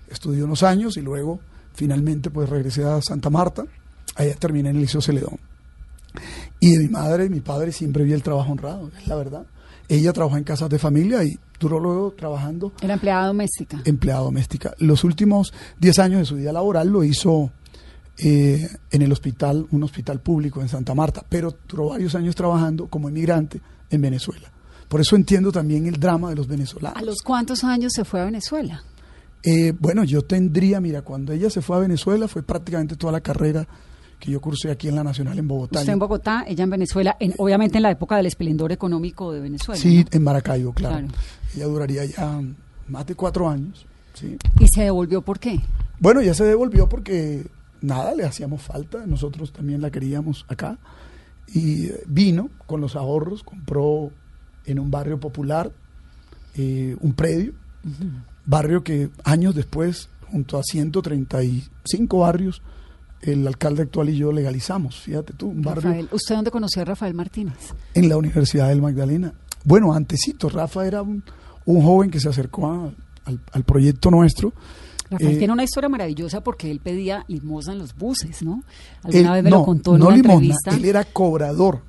[0.09, 1.39] estudié unos años y luego
[1.73, 3.63] finalmente pues regresé a Santa Marta,
[4.15, 5.39] allá terminé en el Liceo Celedón.
[6.59, 9.45] Y de mi madre y mi padre siempre vi el trabajo honrado, es la verdad.
[9.89, 13.81] Ella trabajó en casas de familia y duró luego trabajando Era empleada doméstica.
[13.85, 14.73] empleada doméstica.
[14.79, 17.51] Los últimos 10 años de su vida laboral lo hizo
[18.19, 22.87] eh, en el hospital, un hospital público en Santa Marta, pero duró varios años trabajando
[22.87, 24.51] como inmigrante en Venezuela.
[24.87, 26.97] Por eso entiendo también el drama de los venezolanos.
[26.97, 28.81] ¿A los cuántos años se fue a Venezuela?
[29.43, 33.21] Eh, bueno, yo tendría, mira, cuando ella se fue a Venezuela fue prácticamente toda la
[33.21, 33.67] carrera
[34.19, 35.79] que yo cursé aquí en la Nacional en Bogotá.
[35.79, 39.41] Usted en Bogotá, ella en Venezuela, en, obviamente en la época del esplendor económico de
[39.41, 39.79] Venezuela.
[39.79, 40.09] Sí, ¿no?
[40.11, 41.07] en Maracaibo, claro.
[41.07, 41.13] Claro.
[41.55, 42.41] Ella duraría ya
[42.87, 43.85] más de cuatro años.
[44.13, 44.37] Sí.
[44.59, 45.59] ¿Y se devolvió por qué?
[45.99, 47.45] Bueno, ya se devolvió porque
[47.81, 50.77] nada, le hacíamos falta, nosotros también la queríamos acá.
[51.53, 54.11] Y vino con los ahorros, compró
[54.65, 55.71] en un barrio popular
[56.55, 57.53] eh, un predio,
[58.45, 62.61] barrio que años después, junto a 135 barrios,
[63.21, 66.85] el alcalde actual y yo legalizamos, fíjate tú, un barrio Rafael, ¿usted dónde conoció a
[66.85, 67.73] Rafael Martínez?
[67.93, 69.33] en la Universidad del Magdalena.
[69.63, 71.23] Bueno, antesito, Rafa era un,
[71.65, 72.91] un joven que se acercó a-
[73.25, 74.53] al, al proyecto nuestro.
[75.09, 78.63] Rafael Eh, tiene una historia maravillosa porque él pedía limosna en los buses, ¿no?
[79.03, 80.75] Alguna Él- vez me no, lo contó en no una limosna, entrevista.
[80.75, 81.81] él era cobrador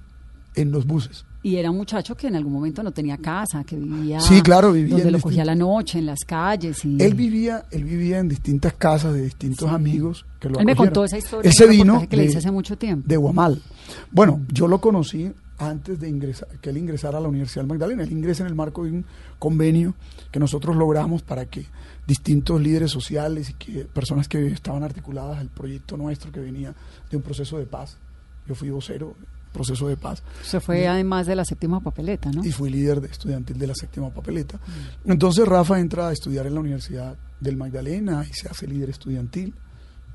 [0.54, 1.24] en los buses.
[1.40, 4.72] Y era un muchacho que en algún momento no tenía casa, que vivía, Sí, claro,
[4.72, 6.84] vivía donde lo cogía la noche, en las calles.
[6.84, 7.00] Y...
[7.00, 11.04] Él vivía, él vivía en distintas casas de distintos amigos que lo Él me contó
[11.04, 11.48] esa historia.
[11.48, 13.08] Él en se un vino que le de- hice hace mucho tiempo.
[13.08, 13.62] de Guamal.
[14.10, 18.02] Bueno, yo lo conocí antes de ingresar, que él ingresara a la Universidad del Magdalena.
[18.02, 19.04] Él ingresa en el marco de un
[19.38, 19.94] convenio
[20.32, 21.66] que nosotros logramos para que
[22.08, 26.74] distintos líderes sociales y que personas que estaban articuladas al proyecto nuestro que venía
[27.10, 27.98] de un proceso de paz.
[28.46, 29.14] Yo fui vocero,
[29.52, 30.22] proceso de paz.
[30.42, 32.42] Se fue además de la séptima papeleta, ¿no?
[32.42, 34.58] y fui líder de estudiantil de la séptima papeleta.
[35.04, 39.54] Entonces Rafa entra a estudiar en la Universidad del Magdalena y se hace líder estudiantil.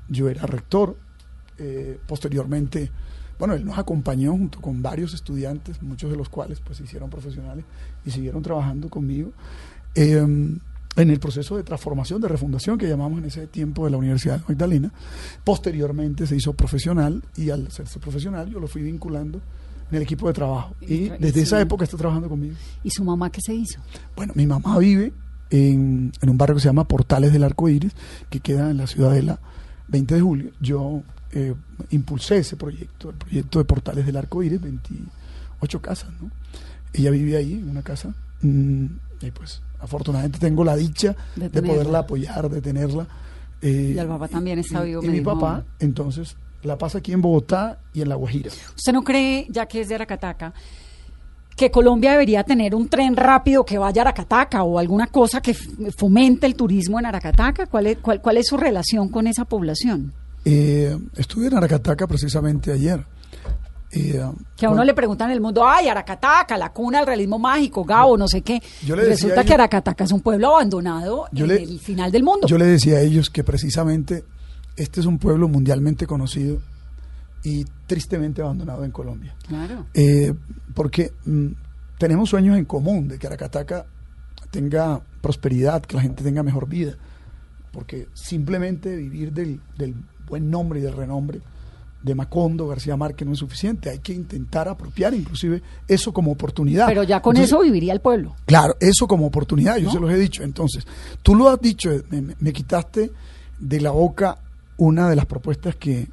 [0.08, 0.98] Yo era rector.
[1.58, 2.90] Eh, posteriormente,
[3.38, 7.08] bueno, él nos acompañó junto con varios estudiantes, muchos de los cuales pues se hicieron
[7.08, 7.64] profesionales
[8.04, 9.30] y siguieron trabajando conmigo.
[9.94, 10.26] Eh,
[10.96, 14.34] en el proceso de transformación, de refundación que llamamos en ese tiempo de la Universidad
[14.34, 14.92] del Magdalena.
[15.42, 19.40] Posteriormente se hizo profesional y al hacerse profesional yo lo fui vinculando
[19.90, 20.74] en el equipo de trabajo.
[20.80, 22.54] Y desde esa época está trabajando conmigo.
[22.82, 23.80] ¿Y su mamá qué se hizo?
[24.16, 25.12] Bueno, mi mamá vive
[25.50, 27.92] en, en un barrio que se llama Portales del Arco Iris,
[28.30, 29.40] que queda en la ciudadela
[29.88, 30.50] 20 de julio.
[30.60, 31.54] Yo eh,
[31.90, 36.30] impulsé ese proyecto, el proyecto de Portales del Arco Iris, 28 casas, ¿no?
[36.92, 38.86] Ella vive ahí, en una casa, mm,
[39.20, 43.06] y pues afortunadamente tengo la dicha De poderla apoyar, de tenerla.
[43.62, 45.32] eh, Y el papá también está vivo, Y, me mi dijo.
[45.38, 48.50] papá, entonces, la pasa aquí en Bogotá y en La Guajira.
[48.76, 50.52] ¿Usted no cree, ya que es de Aracataca,
[51.56, 55.54] que Colombia debería tener un tren rápido que vaya a Aracataca o alguna cosa que
[55.96, 57.66] fomente el turismo en Aracataca?
[57.66, 60.12] ¿Cuál es, cuál, cuál es su relación con esa población?
[60.44, 63.04] Eh, estuve en Aracataca precisamente ayer.
[63.96, 64.12] Eh,
[64.56, 67.38] Que a uno cuando- le preguntan en el mundo, ay, Aracataca, la cuna del realismo
[67.38, 68.60] mágico, Gabo, no sé qué.
[68.84, 71.50] Yo le Y decía Resulta a que ellos- Aracataca es un pueblo abandonado Yo en
[71.50, 72.46] le- el final del mundo.
[72.48, 74.24] Yo le decía a ellos que precisamente
[74.76, 76.58] este es un pueblo mundialmente conocido
[77.44, 79.34] y tristemente abandonado en Colombia.
[79.46, 79.86] Claro.
[79.94, 80.32] Eh,
[80.74, 81.48] porque mm,
[81.98, 83.86] tenemos sueños en común de que Aracataca
[84.50, 86.94] tenga prosperidad, que la gente tenga mejor vida.
[87.72, 89.94] Porque simplemente vivir del, del
[90.26, 91.40] buen nombre y del renombre
[92.04, 93.88] de Macondo, García Márquez no es suficiente.
[93.88, 96.86] Hay que intentar apropiar inclusive eso como oportunidad.
[96.86, 98.36] Pero ya con Entonces, eso viviría el pueblo.
[98.44, 99.92] Claro, eso como oportunidad, yo ¿No?
[99.92, 100.42] se los he dicho.
[100.42, 100.86] Entonces,
[101.22, 103.10] tú lo has dicho, me, quitaste
[103.58, 104.38] de la boca
[104.76, 106.08] una de las propuestas que,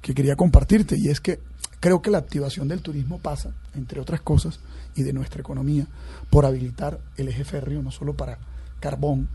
[0.00, 1.40] que quería compartirte, y es que
[1.80, 4.58] creo que la activación del turismo pasa, entre otras cosas,
[4.94, 5.86] y de nuestra economía,
[6.30, 8.38] por habilitar el eje férreo, no solo para
[8.80, 9.28] carbón,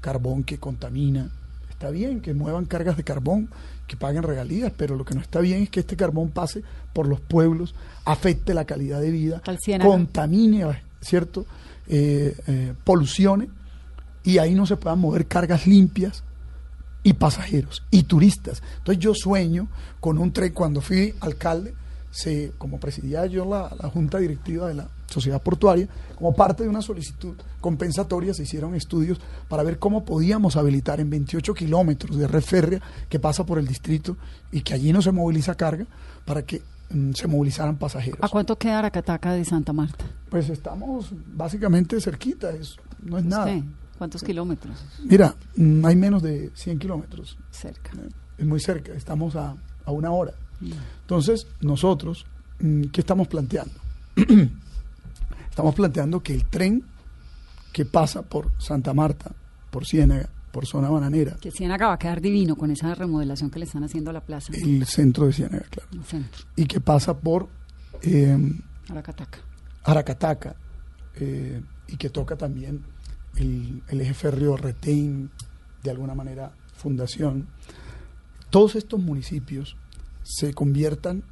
[0.00, 1.30] carbón que contamina.
[1.82, 3.48] Está bien que muevan cargas de carbón,
[3.88, 6.62] que paguen regalías, pero lo que no está bien es que este carbón pase
[6.92, 7.74] por los pueblos,
[8.04, 9.42] afecte la calidad de vida,
[9.82, 10.64] contamine,
[11.00, 11.44] ¿cierto?
[11.88, 13.48] Eh, eh, polucione
[14.22, 16.22] y ahí no se puedan mover cargas limpias
[17.02, 18.62] y pasajeros y turistas.
[18.78, 19.66] Entonces yo sueño
[19.98, 21.74] con un tren, cuando fui alcalde,
[22.12, 26.68] se, como presidía yo la, la junta directiva de la sociedad portuaria, como parte de
[26.68, 32.28] una solicitud compensatoria se hicieron estudios para ver cómo podíamos habilitar en 28 kilómetros de
[32.28, 34.16] red férrea que pasa por el distrito
[34.52, 35.86] y que allí no se moviliza carga
[36.24, 38.20] para que mm, se movilizaran pasajeros.
[38.22, 40.04] ¿A cuánto queda Aracataca de Santa Marta?
[40.30, 43.52] Pues estamos básicamente cerquita, es, no es nada.
[43.98, 44.76] ¿Cuántos kilómetros?
[45.04, 47.90] Mira, mm, hay menos de 100 kilómetros, Cerca.
[47.96, 48.08] eh,
[48.38, 49.54] es muy cerca, estamos a,
[49.84, 50.32] a una hora.
[51.00, 52.26] Entonces, nosotros,
[52.60, 53.74] mm, ¿qué estamos planteando?
[55.50, 56.84] estamos planteando que el tren
[57.72, 59.32] que pasa por Santa Marta,
[59.70, 63.58] por Ciénaga, por zona bananera, Que Ciénaga va a quedar divino con esa remodelación que
[63.58, 64.52] le están haciendo a la plaza.
[64.54, 66.42] el centro de Ciénaga, claro, el centro.
[66.56, 67.48] y que pasa por
[68.02, 68.36] eh,
[68.90, 69.38] Aracataca.
[69.84, 70.56] Aracataca
[71.16, 72.82] eh, y que toca también
[73.36, 75.30] el, el eje férreo Retén,
[75.82, 77.46] de alguna manera Fundación,
[78.50, 79.76] todos estos municipios
[80.34, 81.22] se conviertan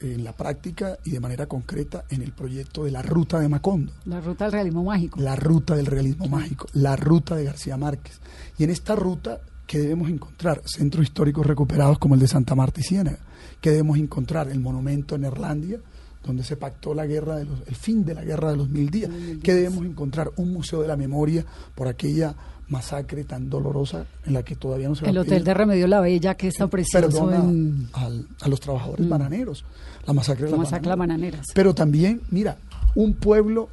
[0.00, 3.92] en la práctica y de manera concreta en el proyecto de la ruta de Macondo,
[4.04, 5.20] La ruta del realismo mágico.
[5.20, 8.20] la ruta del realismo mágico, la ruta de García Márquez.
[8.58, 10.60] Y en esta ruta, ¿qué debemos encontrar?
[10.66, 13.20] Centros históricos recuperados como el de Santa Marta y Ciénaga.
[13.60, 14.50] ¿Qué debemos encontrar?
[14.50, 15.80] El monumento en Erlandia,
[16.22, 18.90] donde se pactó la guerra de los, el fin de la guerra de los mil
[18.90, 19.10] días.
[19.42, 20.30] ¿Qué debemos encontrar?
[20.36, 22.34] Un museo de la memoria por aquella
[22.68, 25.86] masacre tan dolorosa en la que todavía no se va El a hotel de Remedio
[25.86, 29.64] La Bella, que está precioso en al- a los trabajadores bananeros,
[30.06, 31.46] la masacre de la las bananeras.
[31.54, 32.56] Pero también, mira,
[32.96, 33.68] un pueblo,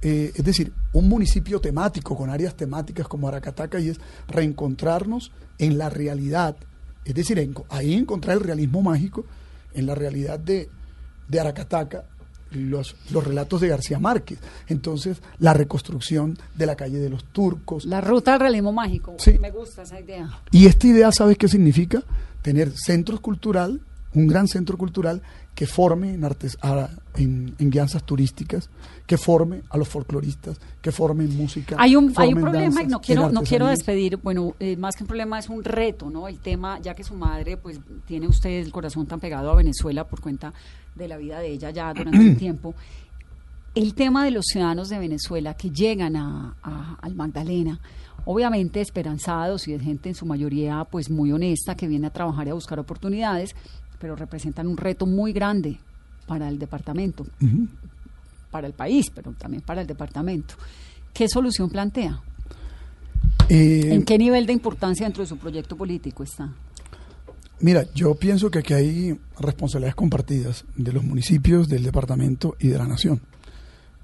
[0.00, 5.76] eh, es decir, un municipio temático con áreas temáticas como Aracataca y es reencontrarnos en
[5.78, 6.56] la realidad,
[7.04, 9.24] es decir, en- ahí encontrar el realismo mágico
[9.74, 10.68] en la realidad de,
[11.28, 12.04] de Aracataca,
[12.52, 14.38] los, los relatos de García Márquez,
[14.68, 19.14] entonces la reconstrucción de la calle de los turcos, La ruta del realismo mágico.
[19.18, 19.38] Sí.
[19.38, 20.28] Me gusta esa idea.
[20.50, 22.02] y esta idea, ¿sabes qué significa?
[22.42, 23.80] Tener centros cultural,
[24.14, 25.22] un gran centro cultural
[25.54, 28.70] que forme en, artes, a- en, en guianzas turísticas,
[29.06, 31.74] que forme a los folcloristas, que forme en música.
[31.80, 34.94] Hay un, hay un problema y danzas, no quiero, no quiero despedir, bueno, eh, más
[34.94, 36.28] que un problema es un reto, ¿no?
[36.28, 40.04] El tema, ya que su madre, pues tiene usted el corazón tan pegado a Venezuela
[40.06, 40.52] por cuenta
[40.98, 42.74] de la vida de ella ya durante un tiempo.
[43.74, 47.78] El tema de los ciudadanos de Venezuela que llegan a, a- al Magdalena,
[48.24, 52.46] obviamente esperanzados y de gente en su mayoría pues muy honesta que viene a trabajar
[52.46, 53.54] y a buscar oportunidades,
[54.00, 55.78] pero representan un reto muy grande
[56.26, 57.24] para el departamento,
[58.50, 60.54] para el país, pero también para el departamento.
[61.14, 62.20] ¿Qué solución plantea?
[63.48, 66.52] Eh, ¿En qué nivel de importancia dentro de su proyecto político está?
[67.60, 72.78] Mira, yo pienso que aquí hay responsabilidades compartidas de los municipios, del departamento y de
[72.78, 73.20] la nación.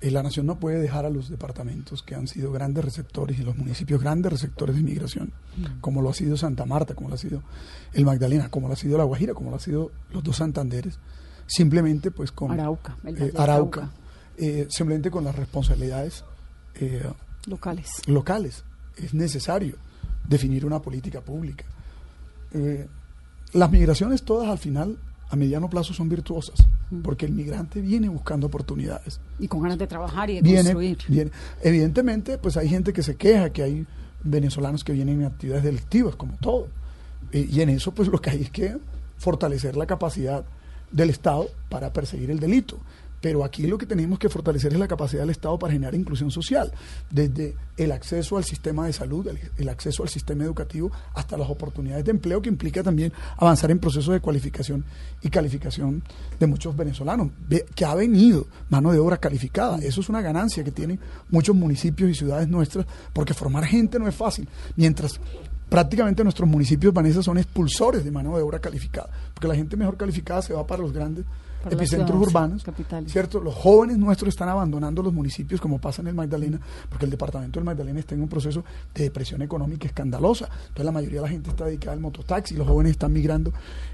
[0.00, 3.42] Eh, la nación no puede dejar a los departamentos que han sido grandes receptores y
[3.42, 5.32] los municipios grandes receptores de inmigración,
[5.80, 7.42] como lo ha sido Santa Marta, como lo ha sido
[7.92, 10.98] el Magdalena, como lo ha sido la Guajira, como lo ha sido los dos Santanderes,
[11.46, 13.92] simplemente pues con Arauca, eh, Arauca,
[14.36, 16.24] eh, simplemente con las responsabilidades
[16.74, 17.08] eh,
[17.46, 17.88] Locales.
[18.06, 18.64] locales.
[18.96, 19.76] Es necesario
[20.28, 21.64] definir una política pública.
[23.54, 24.98] Las migraciones todas al final,
[25.30, 26.66] a mediano plazo, son virtuosas,
[27.02, 29.20] porque el migrante viene buscando oportunidades.
[29.38, 30.98] Y con ganas de trabajar y de Viene, construir.
[31.08, 31.30] viene.
[31.62, 33.86] Evidentemente, pues hay gente que se queja, que hay
[34.24, 36.68] venezolanos que vienen en actividades delictivas, como todo.
[37.32, 38.76] Eh, y en eso, pues lo que hay es que
[39.16, 40.44] fortalecer la capacidad
[40.90, 42.78] del Estado para perseguir el delito.
[43.24, 46.30] Pero aquí lo que tenemos que fortalecer es la capacidad del Estado para generar inclusión
[46.30, 46.70] social,
[47.10, 52.04] desde el acceso al sistema de salud, el, acceso al sistema educativo, hasta las oportunidades
[52.04, 54.84] de empleo que implica también avanzar en procesos de cualificación
[55.22, 56.02] y calificación
[56.38, 59.78] de muchos venezolanos, Ve- que ha venido mano de obra calificada.
[59.78, 61.00] Eso es una ganancia que tienen
[61.30, 64.46] muchos municipios y ciudades nuestras, porque formar gente no es fácil.
[64.76, 65.18] Mientras
[65.70, 69.96] prácticamente nuestros municipios, Vanessa, son expulsores de mano de obra calificada, porque la gente mejor
[69.96, 71.24] calificada se va para los grandes
[71.64, 73.10] Para epicentros urbanos, capitales.
[73.10, 73.40] ¿cierto?
[73.40, 77.58] Los jóvenes nuestros están abandonando los municipios como pasa en el Magdalena, porque el departamento
[77.58, 80.44] del Magdalena está en un proceso de depresión económica escandalosa.
[80.44, 83.52] Entonces la mayoría de la gente está dedicada al mototaxi, los jóvenes están migrando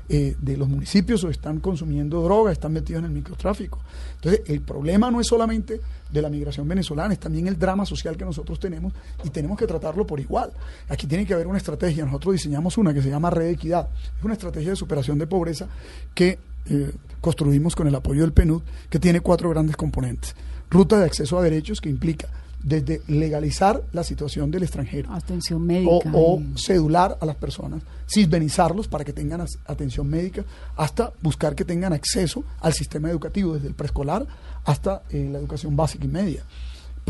[0.09, 3.79] eh, de los municipios o están consumiendo droga, están metidos en el microtráfico.
[4.17, 8.17] Entonces el problema no es solamente de la migración venezolana, es también el drama social
[8.17, 8.93] que nosotros tenemos
[9.23, 10.51] y tenemos que tratarlo por igual.
[10.89, 14.25] Aquí tiene que haber una estrategia, nosotros diseñamos una que se llama Red Equidad, es
[14.25, 15.69] una estrategia de superación de pobreza
[16.15, 20.35] que eh, construimos con el apoyo del PNUD, que tiene cuatro grandes componentes.
[20.71, 22.29] Ruta de acceso a derechos, que implica
[22.63, 26.11] desde legalizar la situación del extranjero Atención o, médica.
[26.13, 30.45] o y- cedular a las personas, cisbenizarlos para que tengan atención médica,
[30.77, 34.27] hasta buscar que tengan acceso al sistema educativo, desde el preescolar
[34.65, 36.45] hasta eh, la educación básica y media.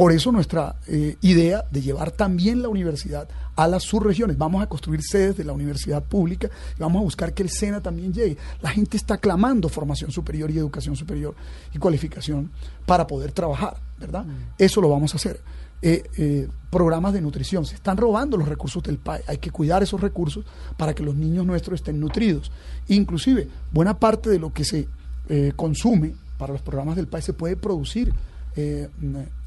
[0.01, 4.39] Por eso nuestra eh, idea de llevar también la universidad a las subregiones.
[4.39, 7.83] Vamos a construir sedes de la universidad pública y vamos a buscar que el SENA
[7.83, 8.39] también llegue.
[8.63, 11.35] La gente está clamando formación superior y educación superior
[11.75, 12.51] y cualificación
[12.87, 14.25] para poder trabajar, ¿verdad?
[14.57, 15.39] Eso lo vamos a hacer.
[15.83, 17.67] Eh, eh, programas de nutrición.
[17.67, 19.23] Se están robando los recursos del país.
[19.29, 20.47] Hay que cuidar esos recursos
[20.79, 22.51] para que los niños nuestros estén nutridos.
[22.89, 24.89] Inclusive, buena parte de lo que se
[25.29, 28.15] eh, consume para los programas del país se puede producir
[28.57, 28.89] eh,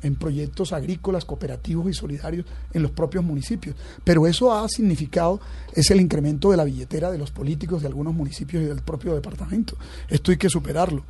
[0.01, 3.76] en proyectos agrícolas, cooperativos y solidarios en los propios municipios.
[4.04, 5.39] Pero eso ha significado,
[5.74, 9.14] es el incremento de la billetera de los políticos de algunos municipios y del propio
[9.14, 9.76] departamento.
[10.08, 11.04] Esto hay que superarlo.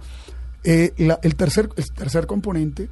[0.64, 2.90] Eh, el, tercer, el tercer componente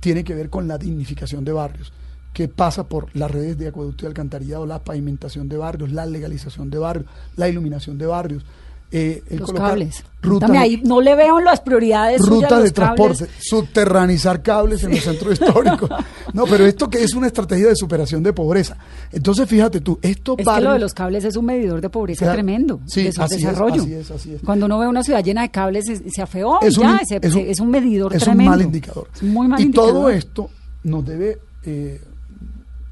[0.00, 1.92] tiene que ver con la dignificación de barrios
[2.36, 6.68] que pasa por las redes de acueducto y alcantarillado, la pavimentación de barrios, la legalización
[6.68, 8.44] de barrios, la iluminación de barrios,
[8.92, 10.04] eh, los cables.
[10.22, 12.72] de- ahí, no le veo las prioridades suyas rutas de cables.
[12.72, 15.90] transporte, subterranizar cables en los centros históricos.
[16.32, 18.76] No, pero esto que es una estrategia de superación de pobreza.
[19.12, 22.32] Entonces, fíjate tú, estos Es que lo de los cables es un medidor de pobreza
[22.32, 23.82] tremendo, Sí, de su así es, desarrollo.
[23.82, 24.40] así es, así es.
[24.42, 27.16] Cuando uno ve una ciudad llena de cables, se, se afeó, es ya, un, se-
[27.22, 28.52] es un- se- es un medidor es tremendo.
[28.52, 29.08] un mal indicador.
[29.14, 29.90] Es muy mal y indicador.
[29.92, 30.50] todo esto
[30.84, 32.00] nos debe eh,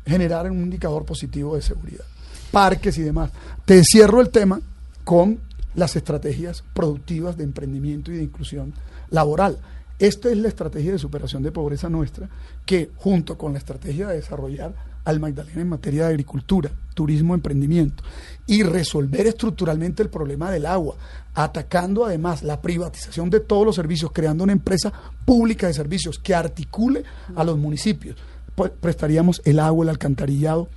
[0.07, 2.05] generar un indicador positivo de seguridad.
[2.51, 3.30] Parques y demás.
[3.64, 4.61] Te cierro el tema
[5.05, 5.38] con
[5.75, 8.75] las estrategias productivas de emprendimiento y de inclusión
[9.11, 9.59] laboral.
[9.99, 12.29] Esta es la estrategia de superación de pobreza nuestra,
[12.66, 18.03] que junto con la estrategia de desarrollar al Magdalena en materia de agricultura, turismo, emprendimiento,
[18.47, 20.97] y resolver estructuralmente el problema del agua,
[21.35, 24.93] atacando además la privatización de todos los servicios, creando una empresa
[25.25, 27.05] pública de servicios que articule
[27.37, 28.16] a los municipios.
[28.55, 30.68] Pues, prestaríamos el agua, el alcantarillado,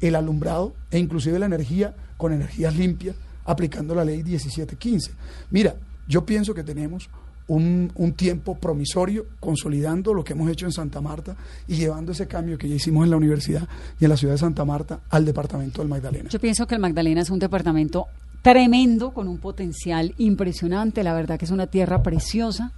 [0.00, 3.16] el alumbrado e inclusive la energía con energías limpias,
[3.48, 5.10] aplicando la ley 1715.
[5.50, 5.74] Mira,
[6.06, 7.08] yo pienso que tenemos
[7.46, 11.34] un, un tiempo promisorio consolidando lo que hemos hecho en Santa Marta
[11.66, 13.66] y llevando ese cambio que ya hicimos en la universidad
[13.98, 16.28] y en la ciudad de Santa Marta al departamento del Magdalena.
[16.28, 18.06] Yo pienso que el Magdalena es un departamento
[18.42, 21.02] tremendo, con un potencial impresionante.
[21.02, 22.72] La verdad que es una tierra preciosa.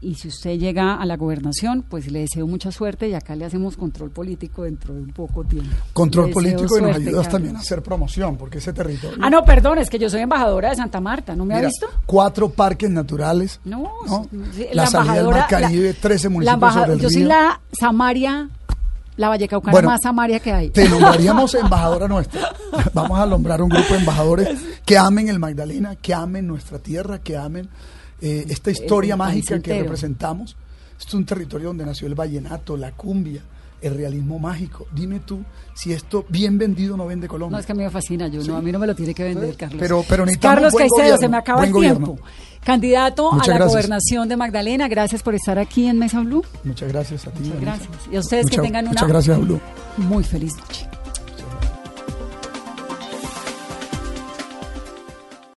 [0.00, 3.44] Y si usted llega a la gobernación, pues le deseo mucha suerte y acá le
[3.44, 5.74] hacemos control político dentro de un poco tiempo.
[5.92, 7.28] Control político y nos suerte, ayudas Carlos.
[7.28, 9.18] también a hacer promoción, porque ese territorio.
[9.20, 11.68] Ah, no, perdón, es que yo soy embajadora de Santa Marta, ¿no me ha Mira,
[11.68, 11.88] visto?
[12.06, 13.58] Cuatro parques naturales.
[13.64, 13.90] No,
[14.54, 17.60] sí, la, salida del Mar Caribe, 13 la municipios embaja- sobre el Yo soy la
[17.72, 18.48] Samaria,
[19.16, 20.70] la Vallecaucana Bueno, más Samaria que hay.
[20.70, 22.54] Te nombraríamos embajadora nuestra.
[22.94, 24.48] Vamos a nombrar un grupo de embajadores
[24.86, 27.68] que amen el Magdalena, que amen nuestra tierra, que amen
[28.20, 30.56] eh, esta historia país mágica que representamos.
[30.98, 33.40] Esto es un territorio donde nació el vallenato, la cumbia,
[33.80, 34.88] el realismo mágico.
[34.92, 35.44] Dime tú
[35.74, 37.56] si esto bien vendido no vende Colombia.
[37.56, 39.14] No, es que a mí me fascina, yo no, a mí no me lo tiene
[39.14, 39.78] que vender, Carlos.
[39.80, 42.06] Pero- pero Carlos buen Caicedo, gobierno, se me acaba el gobierno.
[42.06, 42.24] tiempo.
[42.64, 43.72] Candidato Muchas a la gracias.
[43.72, 46.42] gobernación de Magdalena, gracias por estar aquí en Mesa Blue.
[46.64, 47.44] Muchas gracias a ti.
[47.44, 47.88] Muchas gracias.
[48.10, 49.60] Y a ustedes que Muchas- tengan una Muchas gracias, Blue.
[49.98, 50.88] muy feliz noche.